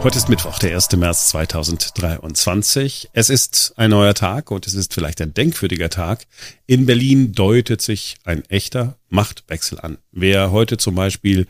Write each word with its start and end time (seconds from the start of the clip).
Heute 0.00 0.16
ist 0.16 0.28
Mittwoch, 0.28 0.60
der 0.60 0.76
1. 0.76 0.92
März 0.92 1.28
2023. 1.30 3.10
Es 3.12 3.30
ist 3.30 3.72
ein 3.76 3.90
neuer 3.90 4.14
Tag 4.14 4.52
und 4.52 4.64
es 4.68 4.74
ist 4.74 4.94
vielleicht 4.94 5.20
ein 5.20 5.34
denkwürdiger 5.34 5.90
Tag. 5.90 6.24
In 6.66 6.86
Berlin 6.86 7.32
deutet 7.32 7.82
sich 7.82 8.16
ein 8.24 8.44
echter 8.44 8.96
Machtwechsel 9.08 9.80
an. 9.80 9.98
Wer 10.12 10.52
heute 10.52 10.76
zum 10.76 10.94
Beispiel 10.94 11.48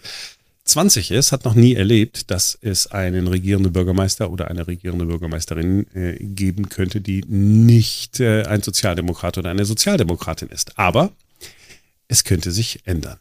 20 0.65 1.11
ist, 1.11 1.31
hat 1.31 1.45
noch 1.45 1.55
nie 1.55 1.75
erlebt, 1.75 2.31
dass 2.31 2.59
es 2.63 2.87
einen 2.87 3.29
regierenden 3.29 3.73
Bürgermeister 3.73 4.31
oder 4.31 4.49
eine 4.49 4.67
regierende 4.67 5.05
Bürgermeisterin 5.05 5.87
äh, 5.95 6.17
geben 6.19 6.71
könnte, 6.71 7.03
die 7.03 7.21
nicht 7.29 8.19
äh, 8.19 8.45
ein 8.45 8.63
Sozialdemokrat 8.63 9.37
oder 9.37 9.51
eine 9.51 9.67
Sozialdemokratin 9.67 10.49
ist. 10.49 10.79
Aber 10.79 11.13
es 12.09 12.25
könnte 12.25 12.51
sich 12.51 12.81
ändern. 12.87 13.19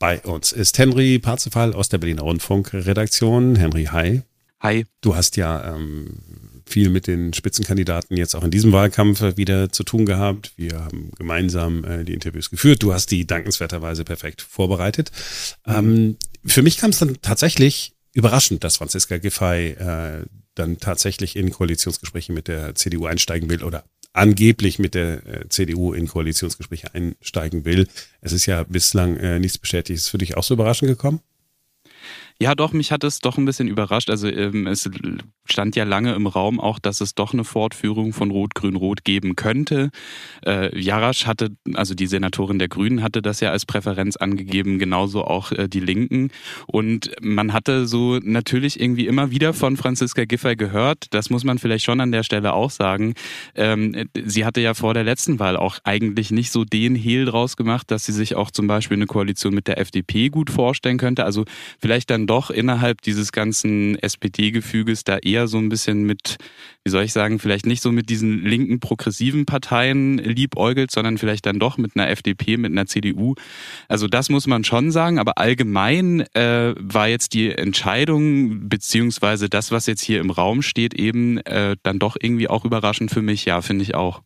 Bei 0.00 0.20
uns 0.20 0.50
ist 0.50 0.76
Henry 0.78 1.20
Parzefall 1.20 1.74
aus 1.74 1.88
der 1.88 1.98
Berliner 1.98 2.22
Rundfunkredaktion. 2.22 3.54
Henry, 3.54 3.84
hi. 3.84 4.22
Hi. 4.60 4.86
Du 5.00 5.14
hast 5.14 5.36
ja 5.36 5.74
ähm, 5.74 6.62
viel 6.66 6.88
mit 6.88 7.06
den 7.06 7.32
Spitzenkandidaten 7.34 8.16
jetzt 8.16 8.34
auch 8.34 8.44
in 8.44 8.50
diesem 8.50 8.72
Wahlkampf 8.72 9.36
wieder 9.36 9.70
zu 9.70 9.84
tun 9.84 10.06
gehabt. 10.06 10.52
Wir 10.56 10.80
haben 10.80 11.10
gemeinsam 11.16 11.84
äh, 11.84 12.04
die 12.04 12.14
Interviews 12.14 12.50
geführt. 12.50 12.82
Du 12.82 12.92
hast 12.92 13.10
die 13.10 13.26
dankenswerterweise 13.26 14.04
perfekt 14.04 14.42
vorbereitet. 14.42 15.10
Mhm. 15.66 15.74
Ähm, 15.74 16.16
für 16.44 16.62
mich 16.62 16.78
kam 16.78 16.90
es 16.90 16.98
dann 16.98 17.18
tatsächlich 17.20 17.94
überraschend, 18.14 18.64
dass 18.64 18.78
Franziska 18.78 19.18
Giffey 19.18 19.70
äh, 19.70 20.24
dann 20.54 20.78
tatsächlich 20.78 21.36
in 21.36 21.50
Koalitionsgespräche 21.50 22.32
mit 22.32 22.48
der 22.48 22.74
CDU 22.74 23.06
einsteigen 23.06 23.50
will 23.50 23.62
oder 23.64 23.84
angeblich 24.12 24.78
mit 24.78 24.94
der 24.94 25.26
äh, 25.26 25.48
CDU 25.48 25.92
in 25.92 26.06
Koalitionsgespräche 26.06 26.94
einsteigen 26.94 27.64
will. 27.64 27.88
Es 28.20 28.32
ist 28.32 28.46
ja 28.46 28.62
bislang 28.62 29.16
äh, 29.16 29.40
nichts 29.40 29.58
bestätigt. 29.58 29.98
Ist 29.98 30.08
für 30.08 30.18
dich 30.18 30.36
auch 30.36 30.44
so 30.44 30.54
überraschend 30.54 30.88
gekommen? 30.88 31.20
Ja, 32.40 32.54
doch, 32.54 32.72
mich 32.72 32.90
hat 32.90 33.04
es 33.04 33.20
doch 33.20 33.38
ein 33.38 33.44
bisschen 33.44 33.68
überrascht. 33.68 34.10
Also 34.10 34.28
ähm, 34.28 34.66
es 34.66 34.90
stand 35.46 35.76
ja 35.76 35.84
lange 35.84 36.14
im 36.14 36.26
Raum 36.26 36.58
auch, 36.58 36.78
dass 36.78 37.00
es 37.00 37.14
doch 37.14 37.32
eine 37.32 37.44
Fortführung 37.44 38.12
von 38.12 38.30
Rot-Grün-Rot 38.30 39.04
geben 39.04 39.36
könnte. 39.36 39.90
Äh, 40.44 40.78
Jarasch 40.78 41.26
hatte, 41.26 41.50
also 41.74 41.94
die 41.94 42.06
Senatorin 42.06 42.58
der 42.58 42.68
Grünen 42.68 43.02
hatte 43.02 43.20
das 43.20 43.40
ja 43.40 43.50
als 43.50 43.66
Präferenz 43.66 44.16
angegeben, 44.16 44.78
genauso 44.78 45.24
auch 45.24 45.52
äh, 45.52 45.68
die 45.68 45.80
Linken. 45.80 46.30
Und 46.66 47.10
man 47.20 47.52
hatte 47.52 47.86
so 47.86 48.18
natürlich 48.22 48.80
irgendwie 48.80 49.06
immer 49.06 49.30
wieder 49.30 49.52
von 49.52 49.76
Franziska 49.76 50.24
Giffey 50.24 50.56
gehört, 50.56 51.06
das 51.10 51.28
muss 51.28 51.44
man 51.44 51.58
vielleicht 51.58 51.84
schon 51.84 52.00
an 52.00 52.12
der 52.12 52.22
Stelle 52.22 52.54
auch 52.54 52.70
sagen. 52.70 53.14
Ähm, 53.54 54.08
sie 54.24 54.46
hatte 54.46 54.60
ja 54.62 54.72
vor 54.72 54.94
der 54.94 55.04
letzten 55.04 55.38
Wahl 55.38 55.56
auch 55.56 55.78
eigentlich 55.84 56.30
nicht 56.30 56.52
so 56.52 56.64
den 56.64 56.94
Hehl 56.94 57.26
draus 57.26 57.56
gemacht, 57.56 57.90
dass 57.90 58.06
sie 58.06 58.12
sich 58.12 58.34
auch 58.34 58.50
zum 58.50 58.66
Beispiel 58.66 58.96
eine 58.96 59.06
Koalition 59.06 59.54
mit 59.54 59.68
der 59.68 59.78
FDP 59.78 60.30
gut 60.30 60.48
vorstellen 60.48 60.96
könnte. 60.96 61.24
Also 61.24 61.44
vielleicht 61.78 62.08
dann 62.08 62.26
doch 62.26 62.50
innerhalb 62.50 63.02
dieses 63.02 63.30
ganzen 63.30 63.98
SPD-Gefüges 63.98 65.04
da 65.04 65.18
eher 65.18 65.33
so 65.46 65.58
ein 65.58 65.68
bisschen 65.68 66.04
mit, 66.04 66.36
wie 66.84 66.90
soll 66.90 67.04
ich 67.04 67.12
sagen, 67.12 67.38
vielleicht 67.38 67.66
nicht 67.66 67.82
so 67.82 67.92
mit 67.92 68.08
diesen 68.10 68.44
linken 68.44 68.80
progressiven 68.80 69.46
Parteien 69.46 70.18
liebäugelt, 70.18 70.90
sondern 70.90 71.18
vielleicht 71.18 71.46
dann 71.46 71.58
doch 71.58 71.78
mit 71.78 71.92
einer 71.94 72.08
FDP, 72.08 72.56
mit 72.56 72.72
einer 72.72 72.86
CDU. 72.86 73.34
Also 73.88 74.06
das 74.06 74.30
muss 74.30 74.46
man 74.46 74.64
schon 74.64 74.90
sagen, 74.90 75.18
aber 75.18 75.38
allgemein 75.38 76.20
äh, 76.34 76.74
war 76.78 77.08
jetzt 77.08 77.34
die 77.34 77.50
Entscheidung 77.50 78.68
beziehungsweise 78.68 79.48
das, 79.48 79.70
was 79.70 79.86
jetzt 79.86 80.02
hier 80.02 80.20
im 80.20 80.30
Raum 80.30 80.62
steht, 80.62 80.94
eben 80.94 81.38
äh, 81.38 81.76
dann 81.82 81.98
doch 81.98 82.16
irgendwie 82.20 82.48
auch 82.48 82.64
überraschend 82.64 83.10
für 83.10 83.22
mich. 83.22 83.44
Ja, 83.44 83.62
finde 83.62 83.82
ich 83.82 83.94
auch. 83.94 84.22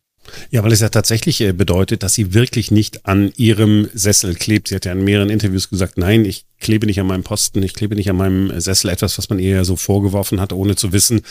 Ja, 0.51 0.63
weil 0.63 0.71
es 0.71 0.79
ja 0.79 0.89
tatsächlich 0.89 1.41
äh, 1.41 1.53
bedeutet, 1.53 2.03
dass 2.03 2.13
sie 2.13 2.33
wirklich 2.33 2.71
nicht 2.71 3.05
an 3.05 3.31
ihrem 3.37 3.89
Sessel 3.93 4.35
klebt. 4.35 4.67
Sie 4.67 4.75
hat 4.75 4.85
ja 4.85 4.91
in 4.91 5.03
mehreren 5.03 5.29
Interviews 5.29 5.69
gesagt, 5.69 5.97
nein, 5.97 6.25
ich 6.25 6.45
klebe 6.59 6.85
nicht 6.85 6.99
an 6.99 7.07
meinem 7.07 7.23
Posten, 7.23 7.63
ich 7.63 7.73
klebe 7.73 7.95
nicht 7.95 8.09
an 8.09 8.17
meinem 8.17 8.59
Sessel. 8.59 8.89
Etwas, 8.89 9.17
was 9.17 9.29
man 9.29 9.39
ihr 9.39 9.51
ja 9.51 9.63
so 9.63 9.75
vorgeworfen 9.75 10.41
hat, 10.41 10.53
ohne 10.53 10.75
zu 10.75 10.91
wissen, 10.91 11.21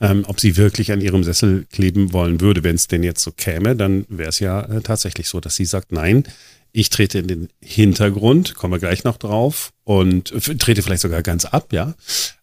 ähm, 0.00 0.24
ob 0.26 0.40
sie 0.40 0.56
wirklich 0.56 0.92
an 0.92 1.00
ihrem 1.00 1.24
Sessel 1.24 1.66
kleben 1.70 2.12
wollen 2.12 2.40
würde. 2.40 2.64
Wenn 2.64 2.76
es 2.76 2.88
denn 2.88 3.02
jetzt 3.02 3.22
so 3.22 3.30
käme, 3.30 3.76
dann 3.76 4.06
wäre 4.08 4.30
es 4.30 4.40
ja 4.40 4.62
äh, 4.62 4.80
tatsächlich 4.80 5.28
so, 5.28 5.40
dass 5.40 5.56
sie 5.56 5.64
sagt, 5.64 5.92
nein, 5.92 6.24
ich 6.72 6.90
trete 6.90 7.18
in 7.18 7.28
den 7.28 7.48
Hintergrund, 7.60 8.54
komme 8.54 8.78
gleich 8.78 9.04
noch 9.04 9.16
drauf 9.16 9.72
und 9.84 10.32
äh, 10.32 10.56
trete 10.56 10.82
vielleicht 10.82 11.02
sogar 11.02 11.22
ganz 11.22 11.44
ab, 11.44 11.72
ja. 11.72 11.94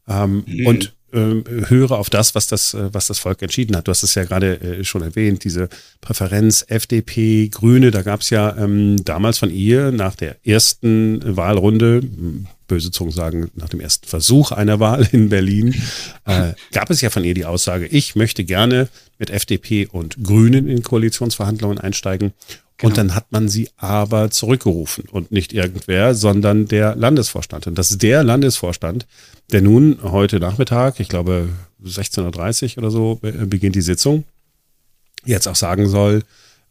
Ähm, 0.08 0.44
mhm. 0.46 0.68
Und 0.68 0.86
äh, 0.86 0.90
höre 1.16 1.92
auf 1.92 2.10
das, 2.10 2.36
was 2.36 2.48
das, 2.48 2.74
äh, 2.74 2.94
was 2.94 3.08
das 3.08 3.20
Volk 3.20 3.42
entschieden 3.42 3.76
hat. 3.76 3.88
Du 3.88 3.92
hast 3.92 4.04
es 4.04 4.16
ja 4.16 4.24
gerade 4.24 4.60
äh, 4.60 4.84
schon 4.84 5.02
erwähnt, 5.02 5.44
diese 5.44 5.70
Präferenz 6.02 6.66
FDP, 6.68 7.50
Grüne, 7.50 7.92
da 7.92 8.02
gab 8.02 8.22
es 8.22 8.30
ja 8.30 8.56
ähm, 8.58 9.04
damals 9.04 9.38
von 9.38 9.50
ihr 9.50 9.92
nach 9.92 10.16
der 10.16 10.38
ersten 10.46 11.22
Wahlrunde, 11.38 12.02
böse 12.68 12.92
Zungen 12.92 13.12
sagen, 13.12 13.52
nach 13.56 13.70
dem 13.70 13.80
ersten 13.80 14.08
Versuch 14.08 14.52
einer 14.52 14.80
Wahl 14.80 15.08
in 15.12 15.30
Berlin, 15.30 15.76
äh, 16.26 16.54
gab 16.72 16.90
es 16.90 17.02
ja 17.02 17.10
von 17.10 17.24
ihr 17.24 17.34
die 17.34 17.46
Aussage, 17.46 17.86
ich 17.88 18.16
möchte 18.16 18.44
gerne 18.44 18.88
mit 19.18 19.30
FDP 19.30 19.88
und 19.88 20.24
Grünen 20.24 20.68
in 20.68 20.84
Koalitionsverhandlungen 20.84 21.80
einsteigen. 21.80 22.34
Genau. 22.78 22.90
Und 22.90 22.98
dann 22.98 23.16
hat 23.16 23.32
man 23.32 23.48
sie 23.48 23.70
aber 23.78 24.32
zurückgerufen 24.32 25.06
und 25.10 25.32
nicht 25.32 25.54
irgendwer, 25.54 26.14
sondern 26.14 26.68
der 26.68 26.96
Landesvorstand. 26.96 27.68
Und 27.68 27.78
das 27.78 27.92
ist 27.92 28.04
der 28.04 28.24
Landesvorstand, 28.24 29.08
der 29.52 29.62
nun 29.62 30.00
heute 30.04 30.40
Nachmittag, 30.40 31.00
ich 31.00 31.08
glaube 31.08 31.50
16.30 31.84 32.72
Uhr 32.72 32.78
oder 32.80 32.92
so, 32.92 33.20
beginnt 33.22 33.76
die 33.76 33.82
Sitzung, 33.82 34.26
jetzt 35.24 35.48
auch 35.48 35.56
sagen 35.56 35.88
soll, 35.88 36.24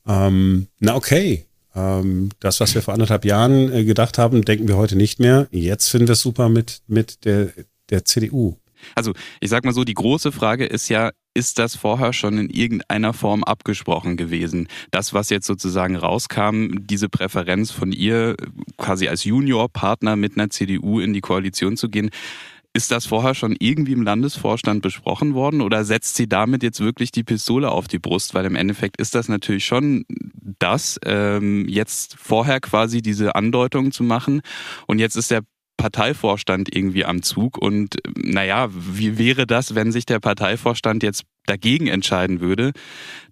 ähm, 0.07 0.67
na 0.79 0.95
okay, 0.95 1.47
ähm, 1.75 2.31
das, 2.41 2.61
was 2.61 2.75
wir 2.75 2.83
vor 2.83 2.95
anderthalb 2.95 3.25
Jahren 3.25 3.73
äh, 3.73 3.85
gedacht 3.85 4.19
haben, 4.19 4.45
denken 4.45 4.69
wir 4.69 4.77
heute 4.77 4.97
nicht 4.97 5.19
mehr. 5.19 5.49
Jetzt 5.51 5.89
finden 5.89 6.09
wir 6.09 6.13
es 6.13 6.21
super 6.21 6.49
mit, 6.49 6.83
mit 6.87 7.25
der, 7.25 7.49
der 7.91 8.05
CDU. 8.05 8.57
Also 8.95 9.13
ich 9.41 9.51
sag 9.51 9.65
mal 9.65 9.73
so, 9.73 9.85
die 9.85 9.95
große 9.95 10.33
Frage 10.33 10.67
ist 10.67 10.89
ja, 10.89 11.11
ist 11.35 11.59
das 11.59 11.75
vorher 11.75 12.13
schon 12.13 12.39
in 12.39 12.49
irgendeiner 12.49 13.13
Form 13.13 13.43
abgesprochen 13.43 14.17
gewesen? 14.17 14.69
Das, 14.93 15.13
was 15.13 15.31
jetzt 15.31 15.47
sozusagen 15.47 15.97
rauskam, 15.97 16.87
diese 16.87 17.09
Präferenz 17.09 17.73
von 17.73 17.91
ihr, 17.91 18.37
quasi 18.79 19.09
als 19.09 19.25
Juniorpartner 19.25 20.15
mit 20.15 20.37
einer 20.37 20.51
CDU 20.51 21.01
in 21.01 21.13
die 21.13 21.21
Koalition 21.21 21.77
zu 21.77 21.89
gehen, 21.89 22.11
ist 22.77 22.91
das 22.91 23.07
vorher 23.07 23.35
schon 23.35 23.55
irgendwie 23.59 23.93
im 23.93 24.03
Landesvorstand 24.03 24.83
besprochen 24.83 25.35
worden 25.35 25.61
oder 25.61 25.85
setzt 25.85 26.17
sie 26.17 26.29
damit 26.29 26.65
jetzt 26.65 26.81
wirklich 26.81 27.13
die 27.13 27.23
Pistole 27.23 27.71
auf 27.71 27.87
die 27.87 28.01
Brust? 28.01 28.35
Weil 28.35 28.47
im 28.47 28.57
Endeffekt 28.57 28.97
ist 28.97 29.15
das 29.15 29.29
natürlich 29.29 29.65
schon 29.65 30.05
das, 30.59 30.99
ähm, 31.07 31.69
jetzt 31.69 32.17
vorher 32.19 32.61
quasi 32.61 33.01
diese 33.01 33.37
Andeutung 33.37 33.93
zu 33.93 34.03
machen 34.03 34.43
und 34.89 34.99
jetzt 34.99 35.17
ist 35.17 35.31
der 35.31 35.43
Parteivorstand 35.77 36.75
irgendwie 36.75 37.05
am 37.05 37.23
Zug. 37.23 37.59
Und 37.59 37.97
naja, 38.17 38.69
wie 38.71 39.19
wäre 39.19 39.47
das, 39.47 39.75
wenn 39.75 39.93
sich 39.93 40.07
der 40.07 40.21
Parteivorstand 40.21 41.03
jetzt 41.03 41.25
dagegen 41.47 41.89
entscheiden 41.89 42.41
würde? 42.41 42.73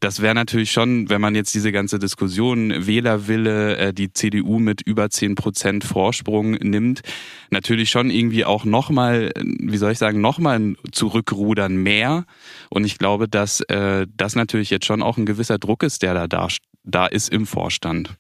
Das 0.01 0.21
wäre 0.21 0.35
natürlich 0.35 0.73
schon, 0.73 1.09
wenn 1.09 1.21
man 1.21 1.35
jetzt 1.35 1.55
diese 1.55 1.73
ganze 1.73 1.99
Diskussion 1.99 2.87
Wählerwille, 2.87 3.77
äh, 3.77 3.95
die 3.95 4.13
CDU 4.13 4.59
mit 4.59 4.83
über 4.83 5.09
zehn 5.11 5.35
Prozent 5.35 5.85
Vorsprung 5.85 6.53
nimmt, 6.53 7.03
natürlich 7.51 7.91
schon 7.91 8.11
irgendwie 8.11 8.45
auch 8.45 8.65
nochmal, 8.65 9.31
wie 9.37 9.77
soll 9.77 9.93
ich 9.93 9.99
sagen, 9.99 10.21
nochmal 10.21 10.75
zurückrudern 10.91 11.77
mehr. 11.77 12.25
Und 12.71 12.85
ich 12.85 12.99
glaube, 12.99 13.29
dass 13.29 13.61
äh, 13.63 14.07
das 14.17 14.35
natürlich 14.35 14.71
jetzt 14.71 14.87
schon 14.87 15.03
auch 15.03 15.17
ein 15.17 15.27
gewisser 15.27 15.59
Druck 15.59 15.83
ist, 15.83 16.03
der 16.03 16.15
da, 16.15 16.27
da, 16.27 16.49
da 16.85 17.07
ist 17.07 17.31
im 17.31 17.47
Vorstand. 17.47 18.17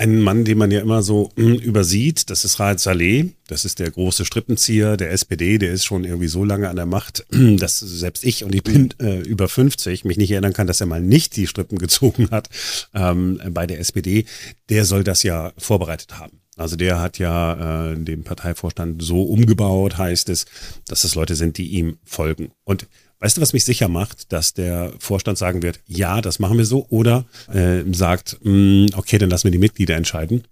Ein 0.00 0.22
Mann, 0.22 0.46
den 0.46 0.56
man 0.56 0.70
ja 0.70 0.80
immer 0.80 1.02
so 1.02 1.30
mh, 1.36 1.44
hm, 1.44 1.54
übersieht, 1.56 2.30
das 2.30 2.46
ist 2.46 2.58
Raed 2.58 2.80
Saleh. 2.80 3.34
Das 3.48 3.66
ist 3.66 3.80
der 3.80 3.90
große 3.90 4.24
Strippenzieher 4.24 4.96
der 4.96 5.10
SPD. 5.10 5.58
Der 5.58 5.72
ist 5.72 5.84
schon 5.84 6.04
irgendwie 6.04 6.28
so 6.28 6.42
lange 6.42 6.70
an 6.70 6.76
der 6.76 6.86
Macht, 6.86 7.26
dass 7.30 7.80
selbst 7.80 8.24
ich, 8.24 8.42
und 8.42 8.54
ich 8.54 8.62
bin 8.62 8.94
äh, 8.98 9.20
über 9.20 9.46
50, 9.46 10.06
mich 10.06 10.16
nicht 10.16 10.30
erinnern 10.30 10.54
kann, 10.54 10.66
dass 10.66 10.80
er 10.80 10.86
mal 10.86 11.02
nicht 11.02 11.36
die 11.36 11.46
Strippen 11.46 11.76
gezogen 11.78 12.30
hat 12.30 12.48
ähm, 12.94 13.42
bei 13.50 13.66
der 13.66 13.78
SPD. 13.78 14.24
Der 14.70 14.86
soll 14.86 15.04
das 15.04 15.22
ja 15.22 15.52
vorbereitet 15.58 16.18
haben. 16.18 16.40
Also 16.56 16.76
der 16.76 16.98
hat 16.98 17.18
ja 17.18 17.90
äh, 17.90 17.96
den 17.98 18.24
Parteivorstand 18.24 19.02
so 19.02 19.22
umgebaut, 19.24 19.98
heißt 19.98 20.30
es, 20.30 20.46
dass 20.88 21.04
es 21.04 21.14
Leute 21.14 21.36
sind, 21.36 21.58
die 21.58 21.72
ihm 21.72 21.98
folgen. 22.04 22.52
Und 22.64 22.86
Weißt 23.20 23.36
du, 23.36 23.42
was 23.42 23.52
mich 23.52 23.64
sicher 23.64 23.88
macht, 23.88 24.32
dass 24.32 24.54
der 24.54 24.92
Vorstand 24.98 25.36
sagen 25.36 25.62
wird, 25.62 25.80
ja, 25.86 26.22
das 26.22 26.38
machen 26.38 26.56
wir 26.56 26.64
so, 26.64 26.86
oder 26.88 27.26
äh, 27.52 27.82
sagt, 27.92 28.38
mh, 28.42 28.52
mm, 28.52 28.86
okay, 28.94 29.18
dann 29.18 29.30
lassen 29.30 29.44
wir 29.44 29.52
die 29.52 29.58
Mitglieder 29.58 29.94
entscheiden, 29.94 30.44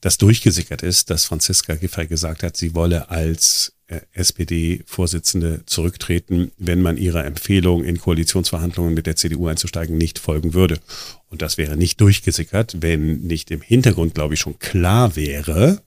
dass 0.00 0.18
durchgesickert 0.18 0.82
ist, 0.82 1.10
dass 1.10 1.26
Franziska 1.26 1.74
Giffey 1.74 2.06
gesagt 2.06 2.42
hat, 2.42 2.56
sie 2.56 2.74
wolle 2.74 3.10
als 3.10 3.74
äh, 3.88 4.00
SPD-Vorsitzende 4.12 5.62
zurücktreten, 5.66 6.50
wenn 6.56 6.80
man 6.80 6.96
ihrer 6.96 7.26
Empfehlung, 7.26 7.84
in 7.84 7.98
Koalitionsverhandlungen 7.98 8.94
mit 8.94 9.06
der 9.06 9.16
CDU 9.16 9.48
einzusteigen, 9.48 9.98
nicht 9.98 10.18
folgen 10.18 10.54
würde. 10.54 10.78
Und 11.28 11.42
das 11.42 11.58
wäre 11.58 11.76
nicht 11.76 12.00
durchgesickert, 12.00 12.76
wenn 12.80 13.20
nicht 13.20 13.50
im 13.50 13.60
Hintergrund, 13.60 14.14
glaube 14.14 14.34
ich, 14.34 14.40
schon 14.40 14.58
klar 14.58 15.16
wäre, 15.16 15.82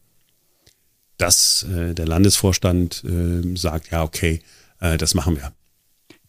dass 1.18 1.64
äh, 1.64 1.96
der 1.96 2.06
Landesvorstand 2.06 3.04
äh, 3.04 3.58
sagt, 3.58 3.90
ja, 3.90 4.04
okay, 4.04 4.42
äh, 4.80 4.98
das 4.98 5.16
machen 5.16 5.36
wir. 5.36 5.52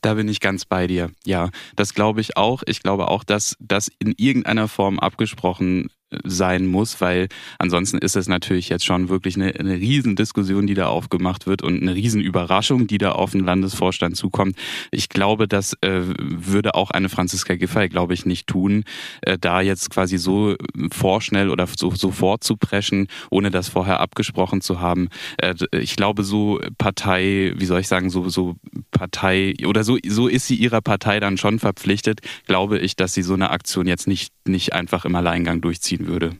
Da 0.00 0.14
bin 0.14 0.28
ich 0.28 0.40
ganz 0.40 0.64
bei 0.64 0.86
dir. 0.86 1.10
Ja, 1.24 1.50
das 1.76 1.94
glaube 1.94 2.20
ich 2.20 2.36
auch. 2.36 2.62
Ich 2.66 2.82
glaube 2.82 3.08
auch, 3.08 3.24
dass 3.24 3.56
das 3.58 3.90
in 3.98 4.14
irgendeiner 4.16 4.68
Form 4.68 4.98
abgesprochen 4.98 5.90
sein 6.24 6.66
muss, 6.66 7.00
weil 7.00 7.28
ansonsten 7.58 7.98
ist 7.98 8.16
es 8.16 8.28
natürlich 8.28 8.68
jetzt 8.68 8.84
schon 8.84 9.08
wirklich 9.08 9.36
eine, 9.36 9.54
eine 9.54 9.74
Riesendiskussion, 9.74 10.66
die 10.66 10.74
da 10.74 10.86
aufgemacht 10.86 11.46
wird 11.46 11.62
und 11.62 11.82
eine 11.82 11.94
Riesenüberraschung, 11.94 12.86
die 12.86 12.98
da 12.98 13.12
auf 13.12 13.32
den 13.32 13.44
Landesvorstand 13.44 14.16
zukommt. 14.16 14.56
Ich 14.90 15.08
glaube, 15.10 15.48
das 15.48 15.74
äh, 15.82 16.02
würde 16.18 16.74
auch 16.74 16.90
eine 16.90 17.08
Franziska 17.08 17.56
Giffey, 17.56 17.88
glaube 17.88 18.14
ich, 18.14 18.24
nicht 18.24 18.46
tun, 18.46 18.84
äh, 19.20 19.38
da 19.38 19.60
jetzt 19.60 19.90
quasi 19.90 20.16
so 20.16 20.56
vorschnell 20.92 21.50
oder 21.50 21.66
so, 21.66 21.94
so 21.94 22.10
vorzupreschen, 22.10 23.08
ohne 23.30 23.50
das 23.50 23.68
vorher 23.68 24.00
abgesprochen 24.00 24.62
zu 24.62 24.80
haben. 24.80 25.08
Äh, 25.38 25.54
ich 25.72 25.96
glaube, 25.96 26.24
so 26.24 26.58
Partei, 26.78 27.52
wie 27.56 27.66
soll 27.66 27.80
ich 27.80 27.88
sagen, 27.88 28.08
so, 28.08 28.28
so 28.30 28.56
Partei 28.92 29.54
oder 29.66 29.84
so, 29.84 29.98
so 30.06 30.26
ist 30.26 30.46
sie 30.46 30.56
ihrer 30.56 30.80
Partei 30.80 31.20
dann 31.20 31.36
schon 31.36 31.58
verpflichtet, 31.58 32.20
glaube 32.46 32.78
ich, 32.78 32.96
dass 32.96 33.12
sie 33.12 33.22
so 33.22 33.34
eine 33.34 33.50
Aktion 33.50 33.86
jetzt 33.86 34.08
nicht, 34.08 34.32
nicht 34.46 34.72
einfach 34.72 35.04
im 35.04 35.14
Alleingang 35.14 35.60
durchziehen 35.60 35.97
würde. 36.06 36.36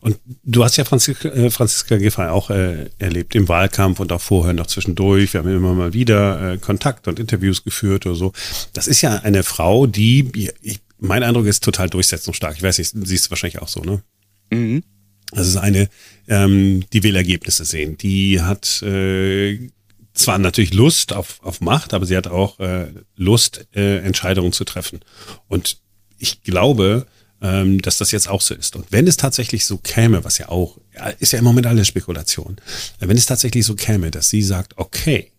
Und 0.00 0.18
du 0.42 0.64
hast 0.64 0.76
ja 0.76 0.84
Franziska, 0.84 1.28
äh, 1.28 1.50
Franziska 1.50 1.96
Giffey 1.96 2.28
auch 2.28 2.50
äh, 2.50 2.90
erlebt 2.98 3.34
im 3.34 3.48
Wahlkampf 3.48 4.00
und 4.00 4.12
auch 4.12 4.20
vorher 4.20 4.52
noch 4.52 4.66
zwischendurch. 4.66 5.32
Wir 5.32 5.40
haben 5.40 5.54
immer 5.54 5.74
mal 5.74 5.92
wieder 5.92 6.52
äh, 6.52 6.58
Kontakt 6.58 7.06
und 7.08 7.20
Interviews 7.20 7.62
geführt 7.62 8.06
oder 8.06 8.16
so. 8.16 8.32
Das 8.72 8.86
ist 8.86 9.00
ja 9.02 9.16
eine 9.20 9.42
Frau, 9.42 9.86
die, 9.86 10.50
ich, 10.62 10.80
mein 10.98 11.22
Eindruck 11.22 11.46
ist 11.46 11.62
total 11.62 11.88
durchsetzungsstark. 11.88 12.56
Ich 12.56 12.62
weiß 12.62 12.78
nicht, 12.78 12.94
siehst 13.04 13.26
du 13.26 13.30
wahrscheinlich 13.30 13.62
auch 13.62 13.68
so, 13.68 13.80
ne? 13.80 14.02
Mhm. 14.50 14.82
Das 15.32 15.46
ist 15.46 15.56
eine, 15.56 15.88
ähm, 16.26 16.84
die 16.92 17.02
will 17.04 17.14
Ergebnisse 17.14 17.64
sehen. 17.64 17.96
Die 17.96 18.42
hat 18.42 18.82
äh, 18.82 19.70
zwar 20.12 20.38
natürlich 20.38 20.74
Lust 20.74 21.12
auf, 21.12 21.38
auf 21.42 21.60
Macht, 21.60 21.94
aber 21.94 22.04
sie 22.04 22.16
hat 22.16 22.26
auch 22.26 22.58
äh, 22.58 22.88
Lust, 23.16 23.68
äh, 23.74 23.98
Entscheidungen 23.98 24.52
zu 24.52 24.64
treffen. 24.64 25.00
Und 25.46 25.78
ich 26.18 26.42
glaube, 26.42 27.06
ähm, 27.42 27.80
dass 27.80 27.98
das 27.98 28.12
jetzt 28.12 28.28
auch 28.28 28.40
so 28.40 28.54
ist. 28.54 28.76
Und 28.76 28.86
wenn 28.90 29.06
es 29.06 29.16
tatsächlich 29.16 29.64
so 29.66 29.78
käme, 29.78 30.24
was 30.24 30.38
ja 30.38 30.48
auch, 30.48 30.78
ist 31.18 31.32
ja 31.32 31.38
im 31.38 31.44
Moment 31.44 31.66
alles 31.66 31.88
Spekulation, 31.88 32.56
wenn 32.98 33.16
es 33.16 33.26
tatsächlich 33.26 33.64
so 33.64 33.74
käme, 33.74 34.10
dass 34.10 34.28
sie 34.28 34.42
sagt, 34.42 34.76
okay, 34.76 35.30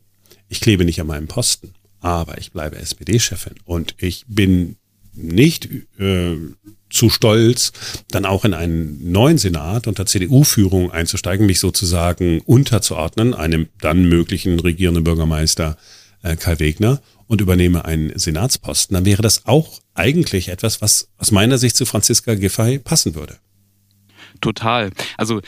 ich 0.50 0.62
klebe 0.62 0.86
nicht 0.86 1.00
an 1.00 1.08
meinem 1.08 1.28
Posten, 1.28 1.74
aber 2.00 2.38
ich 2.38 2.52
bleibe 2.52 2.78
SPD-Chefin 2.78 3.56
und 3.66 3.96
ich 4.00 4.26
bin 4.28 4.78
nicht 5.14 5.70
äh, 6.00 6.38
zu 6.90 7.10
stolz, 7.10 7.72
dann 8.10 8.26
auch 8.26 8.46
in 8.46 8.54
einen 8.54 9.12
neuen 9.12 9.38
Senat 9.38 9.88
unter 9.88 10.06
CDU-Führung 10.06 10.92
einzusteigen, 10.92 11.46
mich 11.46 11.60
sozusagen 11.60 12.42
unterzuordnen, 12.42 13.34
einem 13.34 13.68
dann 13.80 14.06
möglichen 14.08 14.60
regierenden 14.60 15.04
Bürgermeister 15.04 15.78
äh, 16.24 16.36
Kai 16.36 16.60
Wegner 16.60 17.02
und 17.32 17.40
übernehme 17.40 17.86
einen 17.86 18.12
Senatsposten, 18.20 18.94
dann 18.94 19.06
wäre 19.06 19.22
das 19.22 19.46
auch 19.46 19.80
eigentlich 19.94 20.50
etwas, 20.50 20.82
was 20.82 21.08
aus 21.18 21.32
meiner 21.32 21.58
Sicht 21.58 21.78
zu 21.78 21.86
Franziska 21.86 22.36
Giffey 22.36 22.78
passen 22.78 23.16
würde. 23.16 23.38
Total. 24.42 24.92
Also 25.16 25.40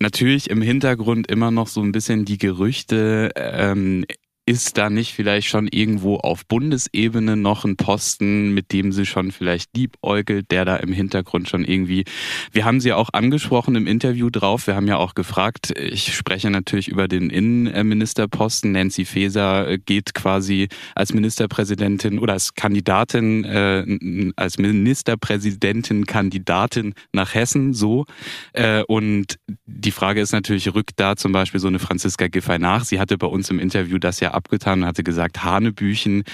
natürlich 0.00 0.50
im 0.50 0.60
Hintergrund 0.60 1.30
immer 1.30 1.50
noch 1.50 1.68
so 1.68 1.80
ein 1.80 1.92
bisschen 1.92 2.26
die 2.26 2.36
Gerüchte, 2.36 3.30
ähm, 3.36 4.04
ist 4.46 4.76
da 4.76 4.90
nicht 4.90 5.14
vielleicht 5.14 5.48
schon 5.48 5.68
irgendwo 5.68 6.16
auf 6.16 6.44
Bundesebene 6.46 7.36
noch 7.36 7.64
ein 7.64 7.76
Posten, 7.76 8.52
mit 8.52 8.72
dem 8.72 8.92
sie 8.92 9.06
schon 9.06 9.32
vielleicht 9.32 9.74
liebäugelt, 9.74 10.50
der 10.50 10.66
da 10.66 10.76
im 10.76 10.92
Hintergrund 10.92 11.48
schon 11.48 11.64
irgendwie, 11.64 12.04
wir 12.52 12.66
haben 12.66 12.80
sie 12.80 12.92
auch 12.92 13.08
angesprochen 13.12 13.74
im 13.74 13.86
Interview 13.86 14.28
drauf, 14.28 14.66
wir 14.66 14.74
haben 14.74 14.86
ja 14.86 14.98
auch 14.98 15.14
gefragt, 15.14 15.72
ich 15.78 16.14
spreche 16.14 16.50
natürlich 16.50 16.88
über 16.88 17.08
den 17.08 17.30
Innenministerposten, 17.30 18.72
Nancy 18.72 19.06
Faeser 19.06 19.78
geht 19.78 20.12
quasi 20.12 20.68
als 20.94 21.14
Ministerpräsidentin 21.14 22.18
oder 22.18 22.34
als 22.34 22.54
Kandidatin, 22.54 23.44
äh, 23.44 24.32
als 24.36 24.58
Ministerpräsidentin 24.58 26.04
Kandidatin 26.04 26.94
nach 27.12 27.34
Hessen, 27.34 27.72
so, 27.72 28.04
äh, 28.52 28.82
und 28.82 29.38
die 29.64 29.90
Frage 29.90 30.20
ist 30.20 30.32
natürlich, 30.32 30.74
rückt 30.74 31.00
da 31.00 31.16
zum 31.16 31.32
Beispiel 31.32 31.60
so 31.60 31.68
eine 31.68 31.78
Franziska 31.78 32.28
Giffey 32.28 32.58
nach? 32.58 32.84
Sie 32.84 33.00
hatte 33.00 33.16
bei 33.16 33.26
uns 33.26 33.48
im 33.48 33.58
Interview 33.58 33.98
das 33.98 34.20
ja 34.20 34.33
abgetan 34.34 34.82
und 34.82 34.86
hatte 34.86 35.04
gesagt, 35.04 35.44
Hanebüchen. 35.44 36.24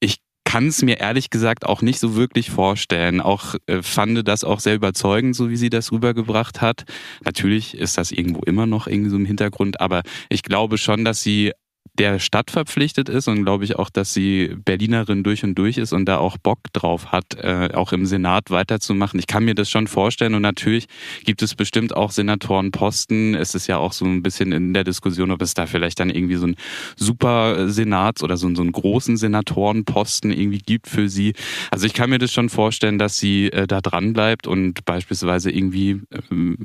Ich 0.00 0.18
kann 0.44 0.66
es 0.66 0.82
mir 0.82 0.98
ehrlich 1.00 1.30
gesagt 1.30 1.64
auch 1.64 1.82
nicht 1.82 1.98
so 1.98 2.14
wirklich 2.14 2.50
vorstellen. 2.50 3.20
Auch 3.20 3.54
äh, 3.66 3.82
fand 3.82 4.26
das 4.28 4.44
auch 4.44 4.60
sehr 4.60 4.74
überzeugend, 4.74 5.34
so 5.34 5.48
wie 5.48 5.56
sie 5.56 5.70
das 5.70 5.92
rübergebracht 5.92 6.60
hat. 6.60 6.84
Natürlich 7.24 7.76
ist 7.76 7.96
das 7.96 8.10
irgendwo 8.12 8.40
immer 8.40 8.66
noch 8.66 8.86
irgendwie 8.86 9.10
so 9.10 9.16
im 9.16 9.24
Hintergrund, 9.24 9.80
aber 9.80 10.02
ich 10.28 10.42
glaube 10.42 10.78
schon, 10.78 11.04
dass 11.04 11.22
sie 11.22 11.52
der 11.98 12.18
Stadt 12.18 12.50
verpflichtet 12.50 13.08
ist 13.08 13.28
und 13.28 13.44
glaube 13.44 13.64
ich 13.64 13.76
auch, 13.76 13.90
dass 13.90 14.14
sie 14.14 14.54
Berlinerin 14.64 15.22
durch 15.22 15.44
und 15.44 15.54
durch 15.56 15.76
ist 15.76 15.92
und 15.92 16.06
da 16.06 16.18
auch 16.18 16.38
Bock 16.38 16.60
drauf 16.72 17.12
hat, 17.12 17.34
äh, 17.34 17.68
auch 17.74 17.92
im 17.92 18.06
Senat 18.06 18.50
weiterzumachen. 18.50 19.18
Ich 19.18 19.26
kann 19.26 19.44
mir 19.44 19.54
das 19.54 19.68
schon 19.68 19.86
vorstellen 19.86 20.34
und 20.34 20.42
natürlich 20.42 20.86
gibt 21.24 21.42
es 21.42 21.54
bestimmt 21.54 21.94
auch 21.94 22.10
Senatorenposten. 22.10 23.34
Es 23.34 23.54
ist 23.54 23.66
ja 23.66 23.76
auch 23.76 23.92
so 23.92 24.06
ein 24.06 24.22
bisschen 24.22 24.52
in 24.52 24.72
der 24.72 24.84
Diskussion, 24.84 25.30
ob 25.30 25.42
es 25.42 25.52
da 25.52 25.66
vielleicht 25.66 26.00
dann 26.00 26.08
irgendwie 26.08 26.36
so 26.36 26.46
einen 26.46 26.56
super 26.96 27.68
Senats- 27.68 28.22
oder 28.22 28.38
so, 28.38 28.52
so 28.54 28.62
einen 28.62 28.72
großen 28.72 29.18
Senatorenposten 29.18 30.30
irgendwie 30.30 30.58
gibt 30.58 30.88
für 30.88 31.08
sie. 31.10 31.34
Also 31.70 31.86
ich 31.86 31.92
kann 31.92 32.08
mir 32.08 32.18
das 32.18 32.32
schon 32.32 32.48
vorstellen, 32.48 32.98
dass 32.98 33.18
sie 33.18 33.52
äh, 33.52 33.66
da 33.66 33.80
dran 33.82 34.14
bleibt 34.14 34.46
und 34.46 34.84
beispielsweise 34.86 35.50
irgendwie 35.50 36.00
äh, 36.10 36.18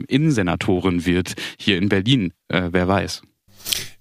Innensenatorin 0.08 1.06
wird 1.06 1.34
hier 1.60 1.78
in 1.78 1.90
Berlin. 1.90 2.32
Äh, 2.48 2.70
wer 2.72 2.88
weiß. 2.88 3.24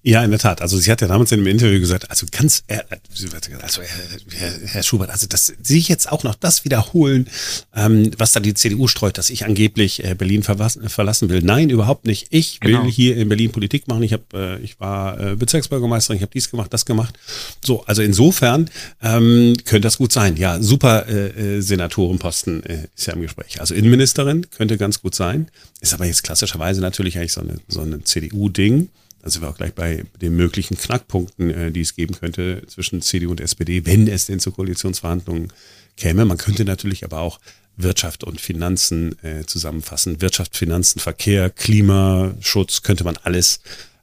Ja, 0.07 0.23
in 0.23 0.31
der 0.31 0.39
Tat. 0.39 0.63
Also 0.63 0.79
sie 0.79 0.93
hat 0.93 1.01
ja 1.01 1.09
damals 1.09 1.33
in 1.33 1.41
einem 1.41 1.49
Interview 1.49 1.81
gesagt, 1.81 2.09
also 2.11 2.27
ganz, 2.31 2.63
also 2.69 3.83
Herr, 3.83 4.53
Herr 4.65 4.83
Schubert, 4.85 5.11
also 5.11 5.27
das 5.27 5.53
sehe 5.61 5.79
ich 5.79 5.89
jetzt 5.89 6.13
auch 6.13 6.23
noch 6.23 6.37
das 6.37 6.65
wiederholen, 6.65 7.27
ähm, 7.75 8.13
was 8.17 8.31
da 8.31 8.39
die 8.39 8.55
CDU 8.55 8.87
streut, 8.87 9.19
dass 9.19 9.31
ich 9.31 9.45
angeblich 9.45 10.05
äh, 10.05 10.15
Berlin 10.15 10.45
verlassen 10.45 11.29
will. 11.29 11.43
Nein, 11.43 11.71
überhaupt 11.71 12.07
nicht. 12.07 12.29
Ich 12.31 12.61
will 12.63 12.77
genau. 12.77 12.85
hier 12.85 13.17
in 13.17 13.29
Berlin 13.29 13.51
Politik 13.51 13.89
machen. 13.89 14.05
Ich 14.05 14.13
habe, 14.13 14.23
äh, 14.33 14.63
ich 14.63 14.79
war 14.79 15.19
äh, 15.19 15.35
Bezirksbürgermeisterin, 15.35 16.19
ich 16.19 16.23
habe 16.23 16.33
dies 16.33 16.53
gemacht, 16.53 16.73
das 16.73 16.87
gemacht. 16.87 17.19
So, 17.65 17.85
also 17.87 18.01
insofern 18.03 18.71
ähm, 19.03 19.57
könnte 19.65 19.89
das 19.89 19.99
gut 19.99 20.13
sein. 20.13 20.37
Ja, 20.37 20.63
super 20.63 21.09
äh, 21.09 21.57
äh, 21.57 21.61
Senatorenposten 21.61 22.63
äh, 22.63 22.87
ist 22.95 23.07
ja 23.07 23.15
im 23.15 23.23
Gespräch. 23.23 23.61
Also 23.61 23.75
Innenministerin 23.75 24.47
könnte 24.51 24.79
ganz 24.79 25.03
gut 25.03 25.17
sein. 25.17 25.49
Ist 25.81 25.95
aber 25.95 26.05
jetzt 26.05 26.23
klassischerweise 26.23 26.81
natürlich 26.81 27.19
eigentlich 27.19 27.33
so 27.33 27.41
eine, 27.41 27.57
so 27.67 27.81
eine 27.81 28.05
CDU-Ding. 28.05 28.89
Da 29.27 29.31
sind 29.31 29.43
wir 29.43 29.49
auch 29.49 29.57
gleich 29.57 29.75
bei 29.75 30.05
den 30.23 30.37
möglichen 30.37 30.77
Knackpunkten, 30.77 31.51
äh, 31.51 31.73
die 31.73 31.81
es 31.81 31.97
geben 31.97 32.15
könnte 32.15 32.63
zwischen 32.69 33.03
CDU 33.03 33.33
und 33.33 33.41
SPD, 33.41 33.85
wenn 33.85 34.07
es 34.07 34.27
denn 34.27 34.39
zu 34.39 34.53
Koalitionsverhandlungen 34.53 35.53
käme. 35.97 36.25
Man 36.25 36.39
könnte 36.39 36.65
natürlich 36.65 37.03
aber 37.03 37.19
auch 37.19 37.41
Wirtschaft 37.77 38.23
und 38.23 38.41
Finanzen 38.41 39.21
äh, 39.25 39.45
zusammenfassen. 39.45 40.21
Wirtschaft, 40.21 40.57
Finanzen, 40.57 41.01
Verkehr, 41.01 41.51
Klimaschutz 41.51 42.83
könnte 42.83 43.03
man 43.03 43.17
alles 43.17 43.63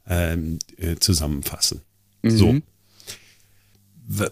ähm, 0.09 0.59
äh, 0.75 0.97
zusammenfassen. 0.97 1.79
Mhm. 2.21 2.29
So. 2.29 2.59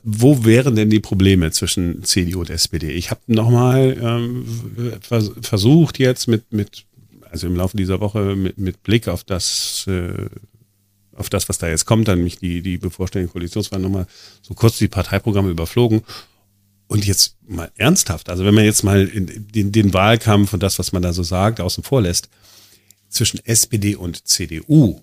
Wo 0.04 0.44
wären 0.44 0.76
denn 0.76 0.90
die 0.90 1.00
Probleme 1.00 1.52
zwischen 1.52 2.04
CDU 2.04 2.42
und 2.42 2.50
SPD? 2.50 2.92
Ich 2.92 3.12
habe 3.12 3.22
nochmal 3.28 3.98
ähm, 3.98 4.46
versucht 5.42 6.00
jetzt 6.00 6.28
mit, 6.28 6.52
mit, 6.52 6.84
also 7.30 7.48
im 7.48 7.56
Laufe 7.56 7.78
dieser 7.78 8.02
Woche 8.02 8.36
mit, 8.36 8.58
mit 8.58 8.84
Blick 8.84 9.08
auf 9.08 9.24
das 9.24 9.88
äh, 9.88 10.28
auf 11.22 11.30
das, 11.30 11.48
was 11.48 11.58
da 11.58 11.70
jetzt 11.70 11.86
kommt, 11.86 12.08
dann 12.08 12.24
mich 12.24 12.38
die, 12.38 12.62
die 12.62 12.78
bevorstehenden 12.78 13.32
Koalitionsverhandlungen 13.32 14.02
nochmal 14.02 14.14
so 14.42 14.54
kurz 14.54 14.78
die 14.78 14.90
Parteiprogramme 14.90 15.50
überflogen. 15.50 16.02
Und 16.88 17.06
jetzt 17.06 17.38
mal 17.48 17.72
ernsthaft, 17.78 18.30
also 18.30 18.44
wenn 18.44 18.54
man 18.54 18.66
jetzt 18.66 18.84
mal 18.84 19.08
den, 19.08 19.72
den 19.72 19.94
Wahlkampf 19.94 20.54
und 20.54 20.62
das, 20.62 20.78
was 20.78 20.92
man 20.92 21.02
da 21.02 21.14
so 21.14 21.24
sagt, 21.24 21.62
außen 21.62 21.86
vor 21.86 22.02
lässt, 22.02 22.28
zwischen 23.08 23.40
SPD 23.46 23.96
und 23.96 24.28
CDU 24.28 25.02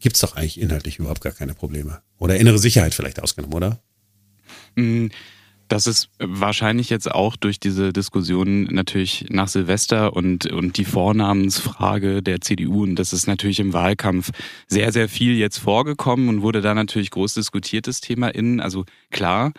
gibt's 0.00 0.20
doch 0.20 0.36
eigentlich 0.36 0.60
inhaltlich 0.60 0.98
überhaupt 0.98 1.22
gar 1.22 1.32
keine 1.32 1.54
Probleme. 1.54 2.02
Oder 2.18 2.36
innere 2.36 2.58
Sicherheit 2.58 2.94
vielleicht 2.94 3.22
ausgenommen, 3.22 3.54
oder? 3.54 3.80
Mm. 4.76 5.08
Das 5.68 5.86
ist 5.86 6.08
wahrscheinlich 6.18 6.88
jetzt 6.88 7.10
auch 7.10 7.36
durch 7.36 7.60
diese 7.60 7.92
Diskussion 7.92 8.64
natürlich 8.64 9.26
nach 9.28 9.48
Silvester 9.48 10.14
und, 10.14 10.46
und 10.46 10.78
die 10.78 10.86
Vornamensfrage 10.86 12.22
der 12.22 12.40
CDU 12.40 12.84
und 12.84 12.96
das 12.96 13.12
ist 13.12 13.26
natürlich 13.26 13.60
im 13.60 13.74
Wahlkampf 13.74 14.30
sehr, 14.66 14.92
sehr 14.92 15.10
viel 15.10 15.36
jetzt 15.36 15.58
vorgekommen 15.58 16.30
und 16.30 16.40
wurde 16.40 16.62
da 16.62 16.74
natürlich 16.74 17.10
groß 17.10 17.34
diskutiertes 17.34 18.00
Thema 18.00 18.28
innen. 18.28 18.60
Also 18.60 18.86
klar, 19.10 19.52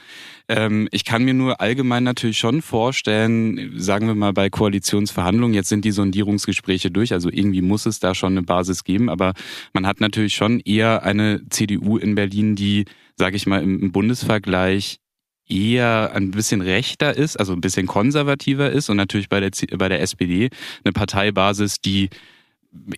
ähm, 0.48 0.88
ich 0.92 1.06
kann 1.06 1.24
mir 1.24 1.36
nur 1.36 1.62
allgemein 1.62 2.04
natürlich 2.04 2.40
schon 2.40 2.64
vorstellen, 2.64 3.74
sagen 3.78 4.08
wir 4.08 4.16
mal 4.16 4.34
bei 4.34 4.50
Koalitionsverhandlungen, 4.50 5.54
jetzt 5.54 5.70
sind 5.70 5.86
die 5.86 5.92
Sondierungsgespräche 5.92 6.90
durch, 6.90 7.14
also 7.14 7.30
irgendwie 7.32 7.62
muss 7.62 7.86
es 7.86 8.00
da 8.00 8.16
schon 8.16 8.34
eine 8.34 8.42
Basis 8.42 8.84
geben, 8.84 9.10
aber 9.10 9.34
man 9.74 9.86
hat 9.86 10.02
natürlich 10.02 10.34
schon 10.34 10.60
eher 10.60 11.04
eine 11.04 11.42
CDU 11.50 11.98
in 11.98 12.16
Berlin, 12.16 12.56
die, 12.56 12.86
sage 13.16 13.36
ich 13.36 13.46
mal, 13.46 13.62
im 13.62 13.92
Bundesvergleich 13.92 15.00
eher 15.50 16.12
ein 16.14 16.32
bisschen 16.32 16.62
rechter 16.62 17.16
ist, 17.16 17.38
also 17.38 17.54
ein 17.54 17.62
bisschen 17.62 17.88
konservativer 17.88 18.70
ist 18.70 18.90
und 18.90 18.98
natürlich 18.98 19.30
bei 19.30 19.40
der, 19.40 19.52
bei 19.78 19.90
der 19.90 20.02
SPD 20.02 20.50
eine 20.84 20.94
Parteibasis, 20.94 21.82
die 21.82 22.10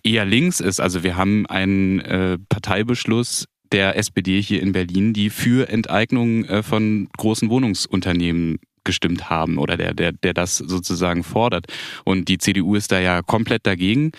eher 0.04 0.24
links 0.24 0.60
ist. 0.60 0.80
Also 0.80 1.02
wir 1.02 1.16
haben 1.16 1.46
einen 1.46 2.00
äh, 2.00 2.38
Parteibeschluss 2.48 3.46
der 3.72 3.96
SPD 3.96 4.40
hier 4.42 4.60
in 4.60 4.72
Berlin, 4.72 5.14
die 5.14 5.30
für 5.30 5.68
Enteignung 5.68 6.44
äh, 6.44 6.62
von 6.62 7.08
großen 7.16 7.48
Wohnungsunternehmen 7.48 8.58
abgestimmt 8.82 9.30
haben 9.30 9.58
oder 9.58 9.76
der, 9.76 9.94
der, 9.94 10.12
der 10.12 10.34
das 10.34 10.56
sozusagen 10.56 11.22
fordert. 11.22 11.66
Und 12.04 12.28
die 12.28 12.38
CDU 12.38 12.74
ist 12.74 12.90
da 12.90 12.98
ja 12.98 13.22
komplett 13.22 13.64
dagegen. 13.64 14.10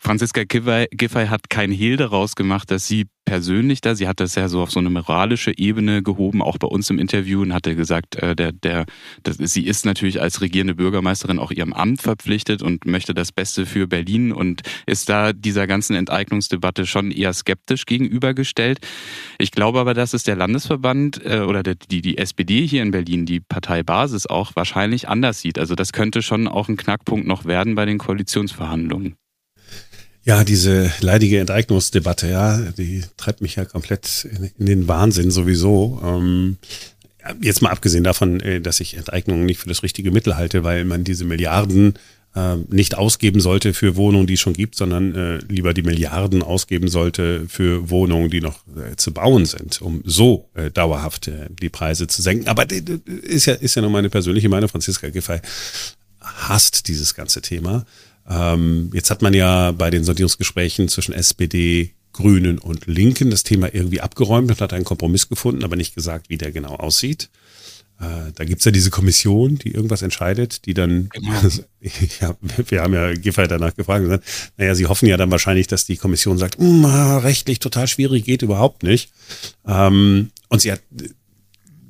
Franziska 0.00 0.44
Giffey 0.44 1.26
hat 1.26 1.50
kein 1.50 1.72
Hehl 1.72 1.96
daraus 1.96 2.36
gemacht, 2.36 2.70
dass 2.70 2.86
sie 2.86 3.06
persönlich 3.28 3.82
da, 3.82 3.94
sie 3.94 4.08
hat 4.08 4.20
das 4.20 4.36
ja 4.36 4.48
so 4.48 4.62
auf 4.62 4.70
so 4.70 4.78
eine 4.78 4.88
moralische 4.88 5.52
Ebene 5.58 6.02
gehoben, 6.02 6.40
auch 6.40 6.56
bei 6.56 6.66
uns 6.66 6.88
im 6.88 6.98
Interview 6.98 7.42
und 7.42 7.52
hatte 7.52 7.76
gesagt, 7.76 8.16
äh, 8.16 8.34
der, 8.34 8.52
der, 8.52 8.86
das, 9.22 9.36
sie 9.36 9.66
ist 9.66 9.84
natürlich 9.84 10.22
als 10.22 10.40
regierende 10.40 10.74
Bürgermeisterin 10.74 11.38
auch 11.38 11.50
ihrem 11.50 11.74
Amt 11.74 12.00
verpflichtet 12.00 12.62
und 12.62 12.86
möchte 12.86 13.12
das 13.12 13.30
Beste 13.30 13.66
für 13.66 13.86
Berlin 13.86 14.32
und 14.32 14.62
ist 14.86 15.10
da 15.10 15.34
dieser 15.34 15.66
ganzen 15.66 15.94
Enteignungsdebatte 15.94 16.86
schon 16.86 17.10
eher 17.10 17.34
skeptisch 17.34 17.84
gegenübergestellt. 17.84 18.78
Ich 19.38 19.50
glaube 19.50 19.78
aber, 19.78 19.92
dass 19.92 20.14
es 20.14 20.22
der 20.22 20.36
Landesverband 20.36 21.20
äh, 21.26 21.40
oder 21.40 21.62
der, 21.62 21.74
die, 21.74 22.00
die 22.00 22.16
SPD 22.16 22.66
hier 22.66 22.82
in 22.82 22.92
Berlin, 22.92 23.26
die 23.26 23.40
Parteibasis 23.40 24.26
auch 24.26 24.56
wahrscheinlich 24.56 25.06
anders 25.06 25.40
sieht. 25.40 25.58
Also 25.58 25.74
das 25.74 25.92
könnte 25.92 26.22
schon 26.22 26.48
auch 26.48 26.68
ein 26.68 26.78
Knackpunkt 26.78 27.26
noch 27.26 27.44
werden 27.44 27.74
bei 27.74 27.84
den 27.84 27.98
Koalitionsverhandlungen. 27.98 29.16
Ja, 30.28 30.44
diese 30.44 30.92
leidige 31.00 31.40
Enteignungsdebatte, 31.40 32.28
ja, 32.28 32.58
die 32.76 33.02
treibt 33.16 33.40
mich 33.40 33.56
ja 33.56 33.64
komplett 33.64 34.28
in, 34.30 34.50
in 34.58 34.66
den 34.66 34.86
Wahnsinn 34.86 35.30
sowieso. 35.30 36.02
Ähm, 36.04 36.58
jetzt 37.40 37.62
mal 37.62 37.70
abgesehen 37.70 38.04
davon, 38.04 38.38
äh, 38.40 38.60
dass 38.60 38.80
ich 38.80 38.98
Enteignungen 38.98 39.46
nicht 39.46 39.58
für 39.58 39.70
das 39.70 39.82
richtige 39.82 40.10
Mittel 40.10 40.36
halte, 40.36 40.64
weil 40.64 40.84
man 40.84 41.02
diese 41.02 41.24
Milliarden 41.24 41.94
äh, 42.34 42.56
nicht 42.68 42.94
ausgeben 42.98 43.40
sollte 43.40 43.72
für 43.72 43.96
Wohnungen, 43.96 44.26
die 44.26 44.34
es 44.34 44.40
schon 44.40 44.52
gibt, 44.52 44.76
sondern 44.76 45.14
äh, 45.14 45.38
lieber 45.48 45.72
die 45.72 45.80
Milliarden 45.80 46.42
ausgeben 46.42 46.88
sollte 46.88 47.46
für 47.48 47.88
Wohnungen, 47.88 48.28
die 48.28 48.42
noch 48.42 48.58
äh, 48.76 48.96
zu 48.96 49.14
bauen 49.14 49.46
sind, 49.46 49.80
um 49.80 50.02
so 50.04 50.50
äh, 50.52 50.70
dauerhaft 50.70 51.28
äh, 51.28 51.46
die 51.48 51.70
Preise 51.70 52.06
zu 52.06 52.20
senken. 52.20 52.48
Aber 52.48 52.66
ist 52.70 53.46
ja, 53.46 53.54
ist 53.54 53.76
ja 53.76 53.80
nur 53.80 53.90
meine 53.90 54.10
persönliche 54.10 54.50
Meinung. 54.50 54.68
Franziska 54.68 55.08
Giffey 55.08 55.40
hasst 56.20 56.86
dieses 56.86 57.14
ganze 57.14 57.40
Thema. 57.40 57.86
Ähm, 58.28 58.90
jetzt 58.92 59.10
hat 59.10 59.22
man 59.22 59.34
ja 59.34 59.72
bei 59.72 59.90
den 59.90 60.04
Sondierungsgesprächen 60.04 60.88
zwischen 60.88 61.14
SPD, 61.14 61.92
Grünen 62.12 62.58
und 62.58 62.86
Linken 62.86 63.30
das 63.30 63.44
Thema 63.44 63.72
irgendwie 63.72 64.00
abgeräumt 64.00 64.50
und 64.50 64.60
hat 64.60 64.72
einen 64.72 64.84
Kompromiss 64.84 65.28
gefunden, 65.28 65.64
aber 65.64 65.76
nicht 65.76 65.94
gesagt, 65.94 66.28
wie 66.28 66.38
der 66.38 66.50
genau 66.50 66.74
aussieht. 66.74 67.30
Äh, 68.00 68.32
da 68.34 68.44
gibt's 68.44 68.64
ja 68.64 68.70
diese 68.70 68.90
Kommission, 68.90 69.58
die 69.58 69.72
irgendwas 69.72 70.02
entscheidet, 70.02 70.66
die 70.66 70.74
dann, 70.74 71.08
genau. 71.08 71.32
ja, 72.20 72.36
wir 72.68 72.82
haben 72.82 72.94
ja 72.94 73.12
Giffey 73.14 73.48
danach 73.48 73.74
gefragt, 73.74 74.04
gesagt, 74.04 74.24
naja, 74.56 74.74
sie 74.74 74.86
hoffen 74.86 75.08
ja 75.08 75.16
dann 75.16 75.30
wahrscheinlich, 75.30 75.66
dass 75.66 75.84
die 75.84 75.96
Kommission 75.96 76.38
sagt, 76.38 76.60
mm, 76.60 76.84
rechtlich 76.84 77.58
total 77.58 77.88
schwierig, 77.88 78.24
geht 78.24 78.42
überhaupt 78.42 78.84
nicht. 78.84 79.10
Ähm, 79.66 80.30
und 80.48 80.60
sie 80.60 80.70
hat 80.70 80.80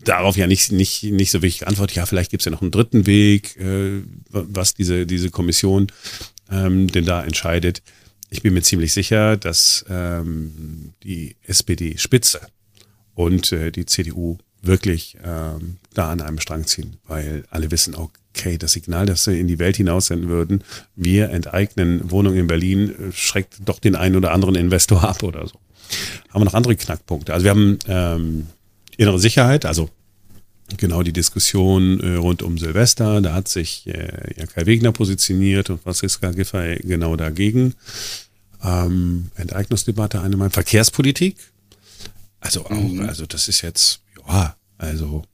darauf 0.08 0.36
ja 0.36 0.46
nicht, 0.46 0.72
nicht, 0.72 1.04
nicht 1.04 1.30
so 1.30 1.38
wirklich 1.38 1.60
geantwortet. 1.60 1.96
Ja, 1.96 2.06
vielleicht 2.06 2.30
gibt 2.30 2.40
es 2.40 2.44
ja 2.44 2.52
noch 2.52 2.62
einen 2.62 2.70
dritten 2.70 3.06
Weg, 3.06 3.56
äh, 3.56 4.02
was 4.30 4.74
diese, 4.74 5.06
diese 5.06 5.30
Kommission 5.30 5.88
ähm, 6.50 6.88
denn 6.88 7.04
da 7.04 7.22
entscheidet. 7.22 7.82
Ich 8.30 8.42
bin 8.42 8.54
mir 8.54 8.62
ziemlich 8.62 8.92
sicher, 8.92 9.36
dass 9.36 9.84
ähm, 9.88 10.92
die 11.02 11.36
SPD-Spitze 11.44 12.40
und 13.14 13.52
äh, 13.52 13.70
die 13.70 13.86
CDU 13.86 14.38
wirklich 14.60 15.16
ähm, 15.24 15.76
da 15.94 16.10
an 16.10 16.20
einem 16.20 16.40
Strang 16.40 16.66
ziehen, 16.66 16.96
weil 17.06 17.44
alle 17.50 17.70
wissen, 17.70 17.94
okay, 17.94 18.58
das 18.58 18.72
Signal, 18.72 19.06
das 19.06 19.24
sie 19.24 19.38
in 19.38 19.46
die 19.46 19.58
Welt 19.58 19.76
hinaussenden 19.76 20.28
würden, 20.28 20.64
wir 20.96 21.30
enteignen 21.30 22.10
Wohnungen 22.10 22.38
in 22.38 22.46
Berlin, 22.46 22.90
äh, 22.90 23.12
schreckt 23.12 23.56
doch 23.64 23.78
den 23.78 23.96
einen 23.96 24.16
oder 24.16 24.32
anderen 24.32 24.56
Investor 24.56 25.04
ab 25.08 25.22
oder 25.22 25.46
so. 25.46 25.58
Haben 26.30 26.42
wir 26.42 26.44
noch 26.44 26.54
andere 26.54 26.76
Knackpunkte? 26.76 27.32
Also 27.32 27.44
wir 27.44 27.50
haben 27.50 27.78
ähm, 27.86 28.46
innere 28.96 29.18
Sicherheit, 29.18 29.64
also 29.64 29.88
genau 30.76 31.02
die 31.02 31.12
Diskussion 31.12 32.00
äh, 32.00 32.16
rund 32.16 32.42
um 32.42 32.58
Silvester. 32.58 33.20
Da 33.20 33.34
hat 33.34 33.48
sich 33.48 33.86
äh, 33.86 34.34
ja 34.36 34.46
Kai 34.46 34.66
Wegner 34.66 34.92
positioniert 34.92 35.70
und 35.70 35.82
Franziska 35.82 36.30
Giffey 36.30 36.80
genau 36.82 37.16
dagegen. 37.16 37.74
Ähm, 38.62 39.30
Enteignungsdebatte 39.36 40.20
eine 40.20 40.36
Mal 40.36 40.50
Verkehrspolitik. 40.50 41.36
Also 42.40 42.66
auch, 42.66 42.70
mhm. 42.70 43.08
also 43.08 43.26
das 43.26 43.48
ist 43.48 43.62
jetzt, 43.62 44.00
ja, 44.28 44.56
also 44.76 45.24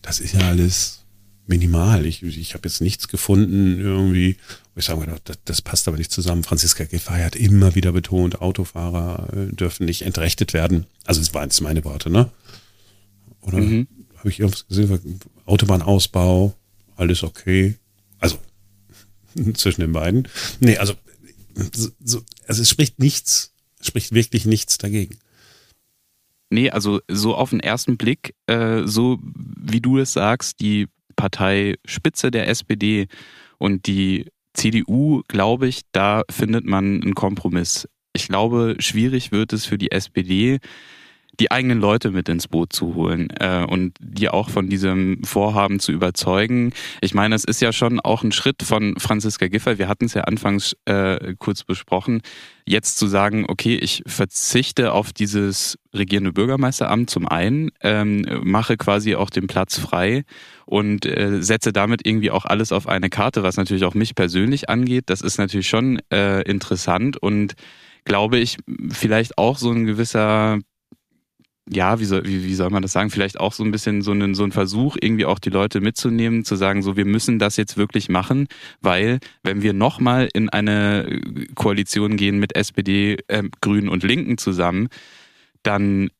das 0.00 0.20
ist 0.20 0.34
ja 0.34 0.48
alles 0.48 1.00
minimal. 1.46 2.06
Ich, 2.06 2.22
ich 2.22 2.54
habe 2.54 2.68
jetzt 2.68 2.80
nichts 2.80 3.08
gefunden 3.08 3.78
irgendwie, 3.78 4.36
ich 4.74 4.84
sage, 4.84 5.06
das, 5.24 5.38
das 5.44 5.62
passt 5.62 5.86
aber 5.86 5.98
nicht 5.98 6.10
zusammen. 6.10 6.44
Franziska 6.44 6.84
Giffey 6.84 7.20
hat 7.20 7.36
immer 7.36 7.74
wieder 7.74 7.92
betont, 7.92 8.40
Autofahrer 8.40 9.28
äh, 9.32 9.54
dürfen 9.54 9.84
nicht 9.84 10.02
entrechtet 10.02 10.54
werden. 10.54 10.86
Also 11.04 11.20
es 11.20 11.34
waren 11.34 11.44
jetzt 11.44 11.60
meine 11.60 11.84
Worte, 11.84 12.10
ne? 12.10 12.30
Oder? 13.42 13.58
Mhm 13.58 13.86
habe 14.22 14.30
ich 14.30 14.38
irgendwas 14.38 14.68
gesehen, 14.68 15.20
Autobahnausbau, 15.46 16.54
alles 16.94 17.24
okay. 17.24 17.74
Also 18.20 18.38
zwischen 19.54 19.80
den 19.80 19.92
beiden. 19.92 20.28
Nee, 20.60 20.78
also, 20.78 20.94
so, 22.00 22.22
also 22.46 22.62
es 22.62 22.70
spricht 22.70 23.00
nichts, 23.00 23.52
spricht 23.80 24.12
wirklich 24.12 24.46
nichts 24.46 24.78
dagegen. 24.78 25.18
Nee, 26.50 26.70
also 26.70 27.00
so 27.08 27.34
auf 27.34 27.50
den 27.50 27.58
ersten 27.58 27.96
Blick, 27.96 28.36
äh, 28.46 28.82
so 28.84 29.18
wie 29.24 29.80
du 29.80 29.98
es 29.98 30.12
sagst, 30.12 30.60
die 30.60 30.86
Parteispitze 31.16 32.30
der 32.30 32.46
SPD 32.46 33.08
und 33.58 33.88
die 33.88 34.26
CDU, 34.54 35.22
glaube 35.26 35.66
ich, 35.66 35.80
da 35.90 36.22
findet 36.30 36.64
man 36.64 37.02
einen 37.02 37.14
Kompromiss. 37.14 37.88
Ich 38.12 38.28
glaube, 38.28 38.76
schwierig 38.78 39.32
wird 39.32 39.52
es 39.52 39.64
für 39.64 39.78
die 39.78 39.90
SPD, 39.90 40.60
die 41.42 41.50
eigenen 41.50 41.80
Leute 41.80 42.12
mit 42.12 42.28
ins 42.28 42.46
Boot 42.46 42.72
zu 42.72 42.94
holen 42.94 43.28
äh, 43.40 43.66
und 43.68 43.96
die 43.98 44.28
auch 44.28 44.48
von 44.48 44.68
diesem 44.68 45.24
Vorhaben 45.24 45.80
zu 45.80 45.90
überzeugen. 45.90 46.72
Ich 47.00 47.14
meine, 47.14 47.34
es 47.34 47.42
ist 47.42 47.60
ja 47.60 47.72
schon 47.72 47.98
auch 47.98 48.22
ein 48.22 48.30
Schritt 48.30 48.62
von 48.62 48.94
Franziska 48.96 49.48
Giffey. 49.48 49.76
Wir 49.76 49.88
hatten 49.88 50.04
es 50.04 50.14
ja 50.14 50.22
anfangs 50.22 50.76
äh, 50.84 51.34
kurz 51.40 51.64
besprochen. 51.64 52.22
Jetzt 52.64 52.96
zu 52.96 53.08
sagen, 53.08 53.46
okay, 53.48 53.74
ich 53.74 54.04
verzichte 54.06 54.92
auf 54.92 55.12
dieses 55.12 55.80
regierende 55.92 56.32
Bürgermeisteramt 56.32 57.10
zum 57.10 57.26
einen, 57.26 57.72
ähm, 57.80 58.24
mache 58.44 58.76
quasi 58.76 59.16
auch 59.16 59.28
den 59.28 59.48
Platz 59.48 59.76
frei 59.76 60.22
und 60.64 61.06
äh, 61.06 61.42
setze 61.42 61.72
damit 61.72 62.06
irgendwie 62.06 62.30
auch 62.30 62.44
alles 62.44 62.70
auf 62.70 62.86
eine 62.86 63.10
Karte, 63.10 63.42
was 63.42 63.56
natürlich 63.56 63.82
auch 63.82 63.94
mich 63.94 64.14
persönlich 64.14 64.68
angeht. 64.68 65.06
Das 65.06 65.22
ist 65.22 65.38
natürlich 65.38 65.66
schon 65.66 66.00
äh, 66.12 66.42
interessant 66.42 67.16
und 67.16 67.54
glaube 68.04 68.38
ich, 68.38 68.58
vielleicht 68.90 69.38
auch 69.38 69.58
so 69.58 69.72
ein 69.72 69.86
gewisser 69.86 70.58
ja, 71.70 72.00
wie 72.00 72.04
soll, 72.04 72.24
wie, 72.24 72.44
wie 72.44 72.54
soll 72.54 72.70
man 72.70 72.82
das 72.82 72.92
sagen, 72.92 73.10
vielleicht 73.10 73.38
auch 73.38 73.52
so 73.52 73.62
ein 73.62 73.70
bisschen 73.70 74.02
so 74.02 74.12
ein, 74.12 74.34
so 74.34 74.44
ein 74.44 74.52
Versuch, 74.52 74.96
irgendwie 75.00 75.26
auch 75.26 75.38
die 75.38 75.50
Leute 75.50 75.80
mitzunehmen, 75.80 76.44
zu 76.44 76.56
sagen, 76.56 76.82
so 76.82 76.96
wir 76.96 77.04
müssen 77.04 77.38
das 77.38 77.56
jetzt 77.56 77.76
wirklich 77.76 78.08
machen, 78.08 78.48
weil 78.80 79.20
wenn 79.42 79.62
wir 79.62 79.72
nochmal 79.72 80.28
in 80.32 80.48
eine 80.48 81.20
Koalition 81.54 82.16
gehen 82.16 82.38
mit 82.38 82.56
SPD, 82.56 83.18
äh, 83.28 83.44
Grünen 83.60 83.88
und 83.88 84.02
Linken 84.02 84.38
zusammen, 84.38 84.88
dann 85.62 86.10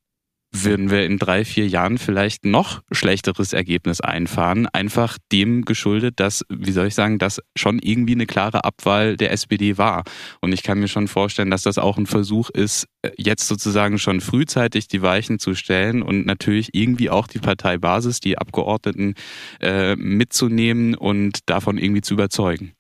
würden 0.53 0.91
wir 0.91 1.05
in 1.07 1.19
drei, 1.19 1.45
vier 1.45 1.67
Jahren 1.67 1.97
vielleicht 1.97 2.45
noch 2.45 2.83
schlechteres 2.93 3.55
Ergebnis 3.55 4.01
einfahren. 4.01 4.67
Einfach 4.67 5.19
dem 5.33 5.65
geschuldet, 5.65 6.21
dass, 6.21 6.45
wie 6.51 6.73
soll 6.73 6.89
ich 6.89 6.95
sagen, 6.95 7.19
dass 7.19 7.41
schon 7.57 7.79
irgendwie 7.79 8.13
eine 8.13 8.27
klare 8.27 8.65
Abwahl 8.65 9.17
der 9.17 9.33
SPD 9.33 9.79
war. 9.79 10.05
Und 10.41 10.53
ich 10.53 10.63
kann 10.63 10.79
mir 10.79 10.89
schon 10.89 11.09
vorstellen, 11.09 11.51
dass 11.51 11.63
das 11.63 11.79
auch 11.79 11.97
ein 11.97 12.07
Versuch 12.07 12.51
ist, 12.51 12.87
jetzt 13.17 13.49
sozusagen 13.49 13.99
schon 13.99 14.21
frühzeitig 14.21 14.89
die 14.89 15.03
Weichen 15.03 15.39
zu 15.39 15.55
stellen 15.55 16.03
und 16.03 16.27
natürlich 16.27 16.71
irgendwie 16.75 17.09
auch 17.09 17.27
die 17.27 17.39
Parteibasis, 17.39 18.21
die 18.21 18.37
Abgeordneten 18.37 19.15
äh, 19.61 19.97
mitzunehmen 19.97 20.95
und 20.95 21.49
davon 21.49 21.79
irgendwie 21.79 22.03
zu 22.03 22.15
überzeugen. 22.15 22.73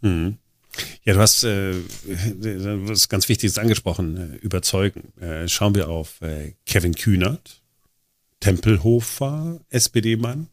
Mhm. 0.00 0.38
Ja, 1.04 1.14
du 1.14 1.20
hast 1.20 1.44
äh, 1.44 1.74
was 2.88 3.08
ganz 3.08 3.28
Wichtiges 3.28 3.58
angesprochen, 3.58 4.16
äh, 4.16 4.36
überzeugen. 4.36 5.12
Äh, 5.20 5.48
schauen 5.48 5.74
wir 5.74 5.88
auf 5.88 6.20
äh, 6.22 6.54
Kevin 6.66 6.94
Kühnert, 6.94 7.62
Tempelhofer, 8.40 9.60
SPD-Mann, 9.70 10.48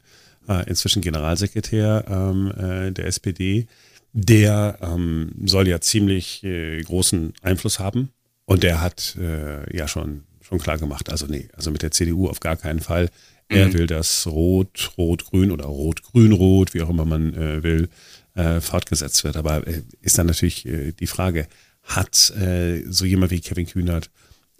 äh, 0.48 0.68
inzwischen 0.70 1.02
Generalsekretär 1.02 2.06
ähm, 2.08 2.52
äh, 2.58 2.92
der 2.92 3.06
SPD. 3.06 3.68
Der 4.14 4.78
ähm, 4.82 5.32
soll 5.46 5.68
ja 5.68 5.82
ziemlich 5.82 6.44
äh, 6.44 6.82
großen 6.84 7.34
Einfluss 7.42 7.80
haben 7.80 8.10
und 8.46 8.64
der 8.64 8.82
hat 8.82 9.18
ja 9.18 9.88
schon, 9.88 10.24
schon 10.42 10.60
klar 10.60 10.78
gemacht, 10.78 11.10
also 11.10 11.26
nee, 11.28 11.48
also 11.54 11.72
mit 11.72 11.82
der 11.82 11.92
CDU 11.92 12.28
auf 12.28 12.42
gar 12.42 12.58
keinen 12.58 12.82
Fall. 12.82 13.10
Er 13.48 13.68
mhm. 13.68 13.74
will 13.74 13.88
das 13.88 14.28
Rot, 14.28 14.92
Rot-Grün 14.98 15.50
oder 15.50 15.66
Rot-Grün-Rot, 15.66 16.74
wie 16.74 16.82
auch 16.82 16.90
immer 16.90 17.06
man 17.06 17.64
will, 17.64 17.88
äh, 18.36 18.62
fortgesetzt 18.62 19.24
wird. 19.24 19.38
Aber 19.38 19.66
äh, 19.68 19.82
ist 20.02 20.18
dann 20.18 20.28
natürlich 20.28 20.66
äh, 20.66 20.92
die 20.92 21.08
Frage, 21.08 21.48
hat 21.84 22.32
äh, 22.32 22.84
so 22.88 23.06
jemand 23.06 23.32
wie 23.32 23.42
Kevin 23.42 23.68
Kühnert 23.68 24.10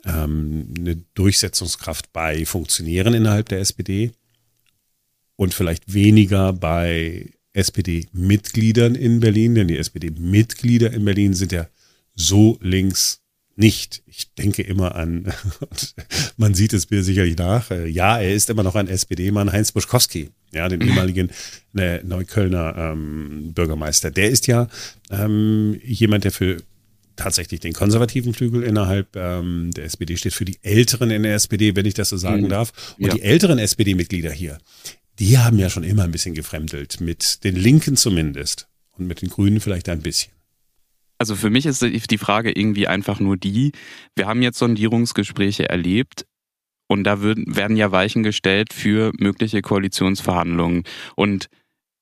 ähm, 0.06 0.74
eine 0.78 0.98
Durchsetzungskraft 1.14 2.12
bei 2.12 2.46
Funktionären 2.46 3.14
innerhalb 3.14 3.50
der 3.50 3.60
SPD 3.60 4.12
und 5.36 5.54
vielleicht 5.54 5.94
weniger 5.94 6.54
bei 6.54 7.32
SPD-Mitgliedern 7.54 8.96
in 8.96 9.20
Berlin, 9.20 9.56
denn 9.56 9.68
die 9.68 9.78
SPD-Mitglieder 9.78 10.92
in 10.92 11.06
Berlin 11.06 11.34
sind 11.34 11.52
ja 11.52 11.68
so 12.16 12.58
links 12.62 13.22
nicht. 13.56 14.04
Ich 14.08 14.34
denke 14.34 14.64
immer 14.64 14.96
an, 14.96 15.32
man 16.38 16.54
sieht 16.54 16.74
es 16.74 16.90
mir 16.90 17.04
sicherlich 17.04 17.38
nach, 17.38 17.72
äh, 17.72 17.88
ja, 17.88 18.20
er 18.20 18.34
ist 18.34 18.50
immer 18.50 18.64
noch 18.64 18.76
ein 18.76 18.88
SPD-Mann, 18.88 19.52
Heinz 19.52 19.72
Buschkowski 19.72 20.32
ja, 20.54 20.70
den 20.70 20.82
ehemaligen 20.82 21.30
äh, 21.76 22.02
Neuköllner 22.04 22.76
ähm, 22.78 23.54
Bürgermeister. 23.54 24.12
Der 24.12 24.30
ist 24.30 24.48
ja 24.48 24.68
ähm, 25.10 25.80
jemand, 25.84 26.24
der 26.24 26.32
für 26.32 26.58
tatsächlich 27.16 27.60
den 27.60 27.74
konservativen 27.74 28.34
Flügel 28.34 28.64
innerhalb 28.64 29.16
ähm, 29.16 29.72
der 29.76 29.86
SPD 29.86 30.18
steht, 30.18 30.34
für 30.34 30.46
die 30.46 30.58
Älteren 30.62 31.12
in 31.12 31.24
der 31.24 31.36
SPD, 31.36 31.76
wenn 31.76 31.86
ich 31.86 31.94
das 31.94 32.10
so 32.10 32.18
sagen 32.18 32.44
mhm. 32.44 32.50
darf. 32.50 32.96
Und 32.98 33.08
ja. 33.08 33.14
die 33.14 33.22
älteren 33.22 33.60
SPD-Mitglieder 33.60 34.32
hier, 34.32 34.58
die 35.20 35.38
haben 35.38 35.60
ja 35.60 35.70
schon 35.70 35.84
immer 35.84 36.04
ein 36.04 36.12
bisschen 36.12 36.34
gefremdelt, 36.34 37.02
mit 37.02 37.44
den 37.44 37.56
Linken 37.56 37.96
zumindest 37.96 38.68
und 38.98 39.08
mit 39.08 39.22
den 39.22 39.30
Grünen 39.30 39.60
vielleicht 39.60 39.90
ein 39.90 40.02
bisschen. 40.02 40.34
Also 41.20 41.36
für 41.36 41.50
mich 41.50 41.66
ist 41.66 41.82
die 41.82 42.18
Frage 42.18 42.52
irgendwie 42.52 42.88
einfach 42.88 43.20
nur 43.20 43.38
die, 43.38 43.72
wir 44.16 44.28
haben 44.28 44.42
jetzt 44.42 44.58
Sondierungsgespräche 44.58 45.70
erlebt, 45.70 46.26
und 46.88 47.04
da 47.04 47.22
werden 47.22 47.78
ja 47.78 47.92
Weichen 47.92 48.24
gestellt 48.24 48.74
für 48.74 49.12
mögliche 49.18 49.62
Koalitionsverhandlungen. 49.62 50.84
Und 51.16 51.50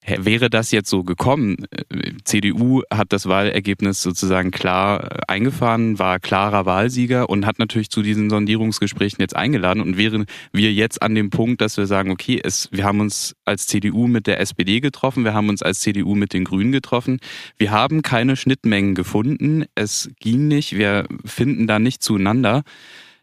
Wäre 0.03 0.49
das 0.49 0.71
jetzt 0.71 0.89
so 0.89 1.03
gekommen, 1.03 1.57
äh, 1.69 2.13
CDU 2.23 2.81
hat 2.91 3.13
das 3.13 3.27
Wahlergebnis 3.27 4.01
sozusagen 4.01 4.49
klar 4.49 5.03
äh, 5.03 5.19
eingefahren, 5.27 5.99
war 5.99 6.19
klarer 6.19 6.65
Wahlsieger 6.65 7.29
und 7.29 7.45
hat 7.45 7.59
natürlich 7.59 7.91
zu 7.91 8.01
diesen 8.01 8.31
Sondierungsgesprächen 8.31 9.21
jetzt 9.21 9.35
eingeladen. 9.35 9.79
Und 9.79 9.97
wären 9.97 10.25
wir 10.51 10.73
jetzt 10.73 11.03
an 11.03 11.13
dem 11.13 11.29
Punkt, 11.29 11.61
dass 11.61 11.77
wir 11.77 11.85
sagen, 11.85 12.09
okay, 12.09 12.41
es, 12.43 12.67
wir 12.71 12.83
haben 12.83 12.99
uns 12.99 13.35
als 13.45 13.67
CDU 13.67 14.07
mit 14.07 14.25
der 14.25 14.39
SPD 14.39 14.79
getroffen, 14.79 15.23
wir 15.23 15.35
haben 15.35 15.49
uns 15.49 15.61
als 15.61 15.81
CDU 15.81 16.15
mit 16.15 16.33
den 16.33 16.45
Grünen 16.45 16.71
getroffen, 16.71 17.19
wir 17.59 17.69
haben 17.69 18.01
keine 18.01 18.35
Schnittmengen 18.35 18.95
gefunden, 18.95 19.65
es 19.75 20.09
ging 20.19 20.47
nicht, 20.47 20.75
wir 20.75 21.07
finden 21.25 21.67
da 21.67 21.77
nicht 21.77 22.01
zueinander 22.01 22.63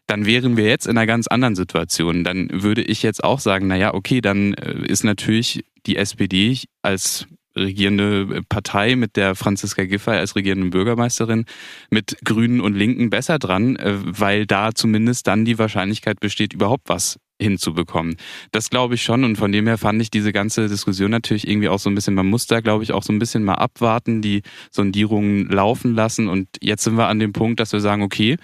dann 0.09 0.25
wären 0.25 0.57
wir 0.57 0.65
jetzt 0.65 0.87
in 0.87 0.97
einer 0.97 1.05
ganz 1.05 1.27
anderen 1.27 1.55
Situation. 1.55 2.23
Dann 2.23 2.49
würde 2.51 2.81
ich 2.81 3.03
jetzt 3.03 3.23
auch 3.23 3.39
sagen, 3.39 3.67
na 3.67 3.75
ja, 3.75 3.93
okay, 3.93 4.21
dann 4.21 4.53
äh, 4.55 4.85
ist 4.87 5.03
natürlich 5.03 5.63
die 5.85 5.97
SPD 5.97 6.57
als 6.81 7.27
regierende 7.55 8.41
Partei 8.47 8.95
mit 8.95 9.15
der 9.15 9.35
Franziska 9.35 9.83
Giffey 9.83 10.11
als 10.11 10.35
regierende 10.35 10.69
Bürgermeisterin 10.69 11.45
mit 11.89 12.17
Grünen 12.23 12.61
und 12.61 12.73
Linken 12.75 13.09
besser 13.09 13.37
dran, 13.37 13.75
äh, 13.75 13.95
weil 14.03 14.45
da 14.45 14.73
zumindest 14.73 15.27
dann 15.27 15.45
die 15.45 15.59
Wahrscheinlichkeit 15.59 16.19
besteht, 16.19 16.53
überhaupt 16.53 16.89
was 16.89 17.17
hinzubekommen. 17.41 18.17
Das 18.51 18.69
glaube 18.69 18.95
ich 18.95 19.03
schon 19.03 19.23
und 19.23 19.37
von 19.37 19.51
dem 19.51 19.65
her 19.67 19.77
fand 19.77 20.01
ich 20.01 20.11
diese 20.11 20.33
ganze 20.33 20.67
Diskussion 20.67 21.11
natürlich 21.11 21.47
irgendwie 21.47 21.69
auch 21.69 21.79
so 21.79 21.89
ein 21.89 21.95
bisschen, 21.95 22.13
man 22.13 22.27
muss 22.27 22.47
da 22.47 22.59
glaube 22.59 22.83
ich 22.83 22.91
auch 22.91 23.03
so 23.03 23.13
ein 23.13 23.19
bisschen 23.19 23.43
mal 23.43 23.55
abwarten, 23.55 24.21
die 24.21 24.41
Sondierungen 24.71 25.47
laufen 25.47 25.95
lassen 25.95 26.27
und 26.27 26.47
jetzt 26.61 26.83
sind 26.83 26.97
wir 26.97 27.07
an 27.07 27.19
dem 27.19 27.31
Punkt, 27.31 27.59
dass 27.59 27.71
wir 27.71 27.79
sagen, 27.79 28.01
okay, 28.01 28.37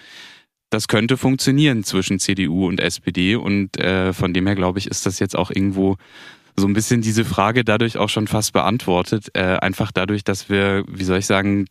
das 0.69 0.87
könnte 0.87 1.17
funktionieren 1.17 1.83
zwischen 1.83 2.19
CDU 2.19 2.67
und 2.67 2.79
SPD. 2.79 3.35
Und 3.35 3.77
äh, 3.77 4.13
von 4.13 4.33
dem 4.33 4.47
her, 4.47 4.55
glaube 4.55 4.79
ich, 4.79 4.87
ist 4.87 5.05
das 5.05 5.19
jetzt 5.19 5.35
auch 5.35 5.51
irgendwo 5.51 5.97
so 6.57 6.67
ein 6.67 6.73
bisschen 6.73 7.01
diese 7.01 7.25
Frage 7.25 7.63
dadurch 7.63 7.97
auch 7.97 8.09
schon 8.09 8.27
fast 8.27 8.53
beantwortet. 8.53 9.29
Äh, 9.33 9.57
einfach 9.57 9.91
dadurch, 9.91 10.23
dass 10.23 10.49
wir, 10.49 10.83
wie 10.87 11.03
soll 11.03 11.19
ich 11.19 11.25
sagen, 11.25 11.65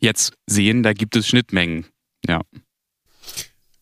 jetzt 0.00 0.34
sehen, 0.46 0.82
da 0.82 0.92
gibt 0.92 1.16
es 1.16 1.26
Schnittmengen. 1.26 1.86
Ja. 2.26 2.42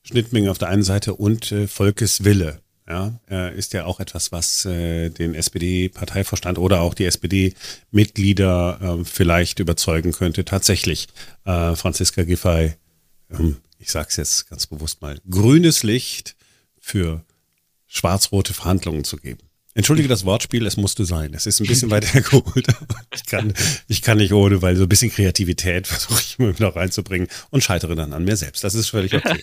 Schnittmengen 0.02 0.50
auf 0.50 0.59
der 0.59 0.69
einen 0.69 0.83
Seite 0.83 1.14
und 1.14 1.52
äh, 1.52 1.67
Volkeswille. 1.67 2.61
Ja, 2.88 3.21
äh, 3.31 3.57
ist 3.57 3.73
ja 3.75 3.85
auch 3.85 4.00
etwas, 4.00 4.33
was 4.33 4.64
äh, 4.64 5.09
den 5.09 5.35
SPD-Parteivorstand 5.35 6.59
oder 6.59 6.81
auch 6.81 6.95
die 6.95 7.05
SPD-Mitglieder 7.05 8.99
äh, 9.00 9.05
vielleicht 9.05 9.61
überzeugen 9.61 10.11
könnte, 10.11 10.45
tatsächlich 10.45 11.07
äh, 11.45 11.76
Franziska 11.76 12.25
Giffey 12.25 12.75
ähm, 13.31 13.59
ich 13.83 13.91
sage 13.91 14.09
es 14.11 14.17
jetzt 14.17 14.49
ganz 14.49 14.67
bewusst 14.69 15.03
mal, 15.03 15.21
grünes 15.29 15.83
Licht 15.83 16.37
für 16.81 17.25
schwarz-rote 17.89 18.55
Verhandlungen 18.55 19.03
zu 19.03 19.17
geben. 19.17 19.43
Entschuldige 19.75 20.07
das 20.07 20.26
Wortspiel, 20.26 20.67
es 20.67 20.76
musste 20.76 21.07
sein. 21.07 21.33
Es 21.33 21.47
ist 21.47 21.61
ein 21.61 21.67
bisschen 21.67 21.91
weiter 21.91 22.09
hergeholt. 22.09 22.67
Ich 23.14 23.25
kann, 23.25 23.55
ich 23.88 24.02
kann 24.02 24.19
nicht 24.19 24.33
ohne, 24.33 24.61
weil 24.61 24.76
so 24.76 24.83
ein 24.83 24.88
bisschen 24.88 25.11
Kreativität 25.11 25.87
versuche 25.88 26.21
ich 26.21 26.38
immer 26.38 26.55
wieder 26.55 26.76
reinzubringen 26.76 27.29
und 27.50 27.64
scheitere 27.64 27.95
dann 27.95 28.12
an 28.12 28.25
mir 28.25 28.37
selbst. 28.37 28.64
Das 28.64 28.75
ist 28.75 28.91
völlig 28.91 29.14
okay. 29.14 29.41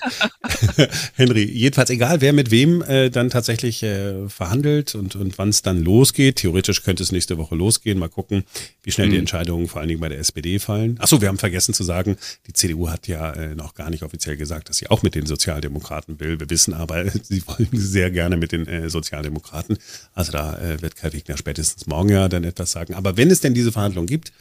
Henry, 1.15 1.43
jedenfalls 1.43 1.89
egal, 1.89 2.21
wer 2.21 2.33
mit 2.33 2.51
wem 2.51 2.83
äh, 2.83 3.09
dann 3.09 3.31
tatsächlich 3.31 3.81
äh, 3.81 4.29
verhandelt 4.29 4.93
und, 4.93 5.15
und 5.15 5.37
wann 5.39 5.49
es 5.49 5.63
dann 5.63 5.83
losgeht. 5.83 6.37
Theoretisch 6.37 6.83
könnte 6.83 7.01
es 7.01 7.11
nächste 7.11 7.37
Woche 7.39 7.55
losgehen. 7.55 7.97
Mal 7.97 8.09
gucken, 8.09 8.43
wie 8.83 8.91
schnell 8.91 9.07
mhm. 9.07 9.11
die 9.11 9.17
Entscheidungen 9.17 9.67
vor 9.67 9.81
allen 9.81 9.89
Dingen 9.89 10.01
bei 10.01 10.09
der 10.09 10.19
SPD 10.19 10.59
fallen. 10.59 10.99
Achso, 10.99 11.21
wir 11.21 11.27
haben 11.27 11.39
vergessen 11.39 11.73
zu 11.73 11.83
sagen, 11.83 12.17
die 12.45 12.53
CDU 12.53 12.89
hat 12.89 13.07
ja 13.07 13.31
äh, 13.33 13.55
noch 13.55 13.73
gar 13.73 13.89
nicht 13.89 14.03
offiziell 14.03 14.37
gesagt, 14.37 14.69
dass 14.69 14.77
sie 14.77 14.89
auch 14.91 15.01
mit 15.01 15.15
den 15.15 15.25
Sozialdemokraten 15.25 16.19
will. 16.19 16.39
Wir 16.39 16.49
wissen 16.51 16.75
aber, 16.75 17.09
sie 17.09 17.41
wollen 17.47 17.69
sehr 17.73 18.11
gerne 18.11 18.37
mit 18.37 18.51
den 18.51 18.67
äh, 18.67 18.89
Sozialdemokraten. 18.91 19.77
Also 20.19 20.33
da 20.33 20.57
äh, 20.57 20.81
wird 20.81 20.97
Kai 20.97 21.13
Wegner 21.13 21.37
spätestens 21.37 21.87
morgen 21.87 22.09
ja 22.09 22.27
dann 22.27 22.43
etwas 22.43 22.73
sagen. 22.73 22.93
Aber 22.93 23.15
wenn 23.15 23.31
es 23.31 23.39
denn 23.39 23.53
diese 23.53 23.71
Verhandlung 23.71 24.05
gibt, 24.05 24.33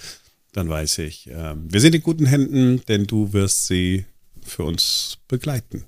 dann 0.53 0.69
weiß 0.69 0.99
ich, 0.99 1.31
äh, 1.31 1.55
wir 1.55 1.81
sind 1.81 1.95
in 1.95 2.03
guten 2.03 2.27
Händen, 2.27 2.83
denn 2.89 3.07
du 3.07 3.33
wirst 3.33 3.69
sie 3.69 4.05
für 4.45 4.65
uns 4.65 5.19
begleiten. 5.29 5.85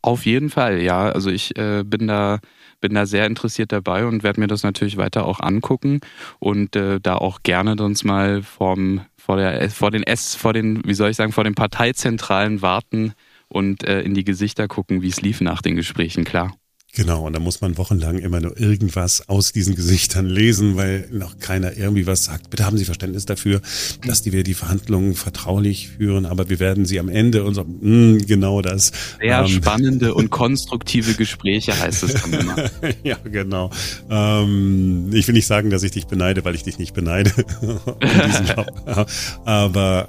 Auf 0.00 0.24
jeden 0.24 0.48
Fall, 0.48 0.80
ja. 0.80 1.12
Also 1.12 1.28
ich 1.28 1.54
äh, 1.58 1.84
bin 1.84 2.06
da 2.06 2.40
bin 2.80 2.94
da 2.94 3.04
sehr 3.04 3.26
interessiert 3.26 3.72
dabei 3.72 4.06
und 4.06 4.22
werde 4.22 4.40
mir 4.40 4.46
das 4.46 4.62
natürlich 4.62 4.96
weiter 4.96 5.26
auch 5.26 5.40
angucken 5.40 6.00
und 6.38 6.74
äh, 6.74 6.98
da 6.98 7.16
auch 7.16 7.42
gerne 7.42 7.76
uns 7.76 8.04
mal 8.04 8.42
vom, 8.42 9.02
vor, 9.18 9.36
der, 9.36 9.68
vor 9.68 9.90
den 9.90 10.02
S, 10.02 10.34
vor 10.34 10.54
den, 10.54 10.80
wie 10.86 10.94
soll 10.94 11.10
ich 11.10 11.16
sagen, 11.16 11.32
vor 11.32 11.44
den 11.44 11.54
Parteizentralen 11.54 12.62
warten 12.62 13.12
und 13.48 13.84
äh, 13.84 14.00
in 14.00 14.14
die 14.14 14.24
Gesichter 14.24 14.66
gucken, 14.66 15.02
wie 15.02 15.08
es 15.08 15.20
lief 15.20 15.42
nach 15.42 15.60
den 15.60 15.76
Gesprächen, 15.76 16.24
klar. 16.24 16.56
Genau, 16.92 17.24
und 17.24 17.34
da 17.34 17.38
muss 17.40 17.60
man 17.60 17.78
wochenlang 17.78 18.18
immer 18.18 18.40
nur 18.40 18.58
irgendwas 18.58 19.28
aus 19.28 19.52
diesen 19.52 19.76
Gesichtern 19.76 20.26
lesen, 20.26 20.76
weil 20.76 21.06
noch 21.12 21.38
keiner 21.38 21.76
irgendwie 21.76 22.06
was 22.06 22.24
sagt. 22.24 22.50
Bitte 22.50 22.66
haben 22.66 22.76
Sie 22.78 22.84
Verständnis 22.84 23.26
dafür, 23.26 23.60
dass 24.04 24.22
die 24.22 24.32
wir 24.32 24.42
die 24.42 24.54
Verhandlungen 24.54 25.14
vertraulich 25.14 25.88
führen, 25.88 26.26
aber 26.26 26.48
wir 26.48 26.58
werden 26.58 26.86
sie 26.86 26.98
am 26.98 27.08
Ende 27.08 27.44
unser 27.44 27.64
mh, 27.64 27.80
hm, 27.80 28.26
genau 28.26 28.60
das. 28.60 28.90
Sehr 29.20 29.38
ähm, 29.38 29.46
spannende 29.46 30.14
und 30.14 30.30
konstruktive 30.40 31.14
Gespräche 31.14 31.78
heißt 31.78 32.02
es 32.02 32.14
dann 32.14 32.32
immer. 32.32 32.56
ja, 33.04 33.16
genau. 33.22 33.70
Ähm, 34.10 35.10
ich 35.12 35.28
will 35.28 35.34
nicht 35.34 35.46
sagen, 35.46 35.70
dass 35.70 35.84
ich 35.84 35.92
dich 35.92 36.08
beneide, 36.08 36.44
weil 36.44 36.56
ich 36.56 36.64
dich 36.64 36.78
nicht 36.78 36.92
beneide. 36.92 37.30
aber 39.44 40.08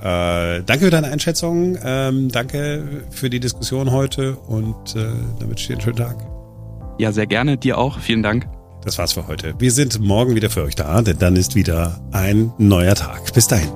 äh, 0.59 0.63
danke 0.65 0.85
für 0.85 0.91
deine 0.91 1.07
Einschätzung, 1.09 1.77
ähm, 1.83 2.29
danke 2.29 3.03
für 3.11 3.29
die 3.29 3.39
Diskussion 3.39 3.91
heute 3.91 4.35
und 4.35 4.95
äh, 4.95 5.05
damit 5.39 5.59
steht 5.59 5.77
einen 5.77 5.81
schönen 5.81 5.97
Tag. 5.97 6.40
Ja, 6.97 7.11
sehr 7.11 7.27
gerne. 7.27 7.57
Dir 7.57 7.77
auch. 7.77 7.99
Vielen 7.99 8.23
Dank. 8.23 8.47
Das 8.83 8.97
war's 8.97 9.13
für 9.13 9.27
heute. 9.27 9.53
Wir 9.59 9.71
sind 9.71 9.99
morgen 9.99 10.35
wieder 10.35 10.49
für 10.49 10.63
euch 10.63 10.75
da, 10.75 11.01
denn 11.01 11.19
dann 11.19 11.35
ist 11.35 11.55
wieder 11.55 12.01
ein 12.11 12.51
neuer 12.57 12.95
Tag. 12.95 13.33
Bis 13.33 13.47
dahin. 13.47 13.69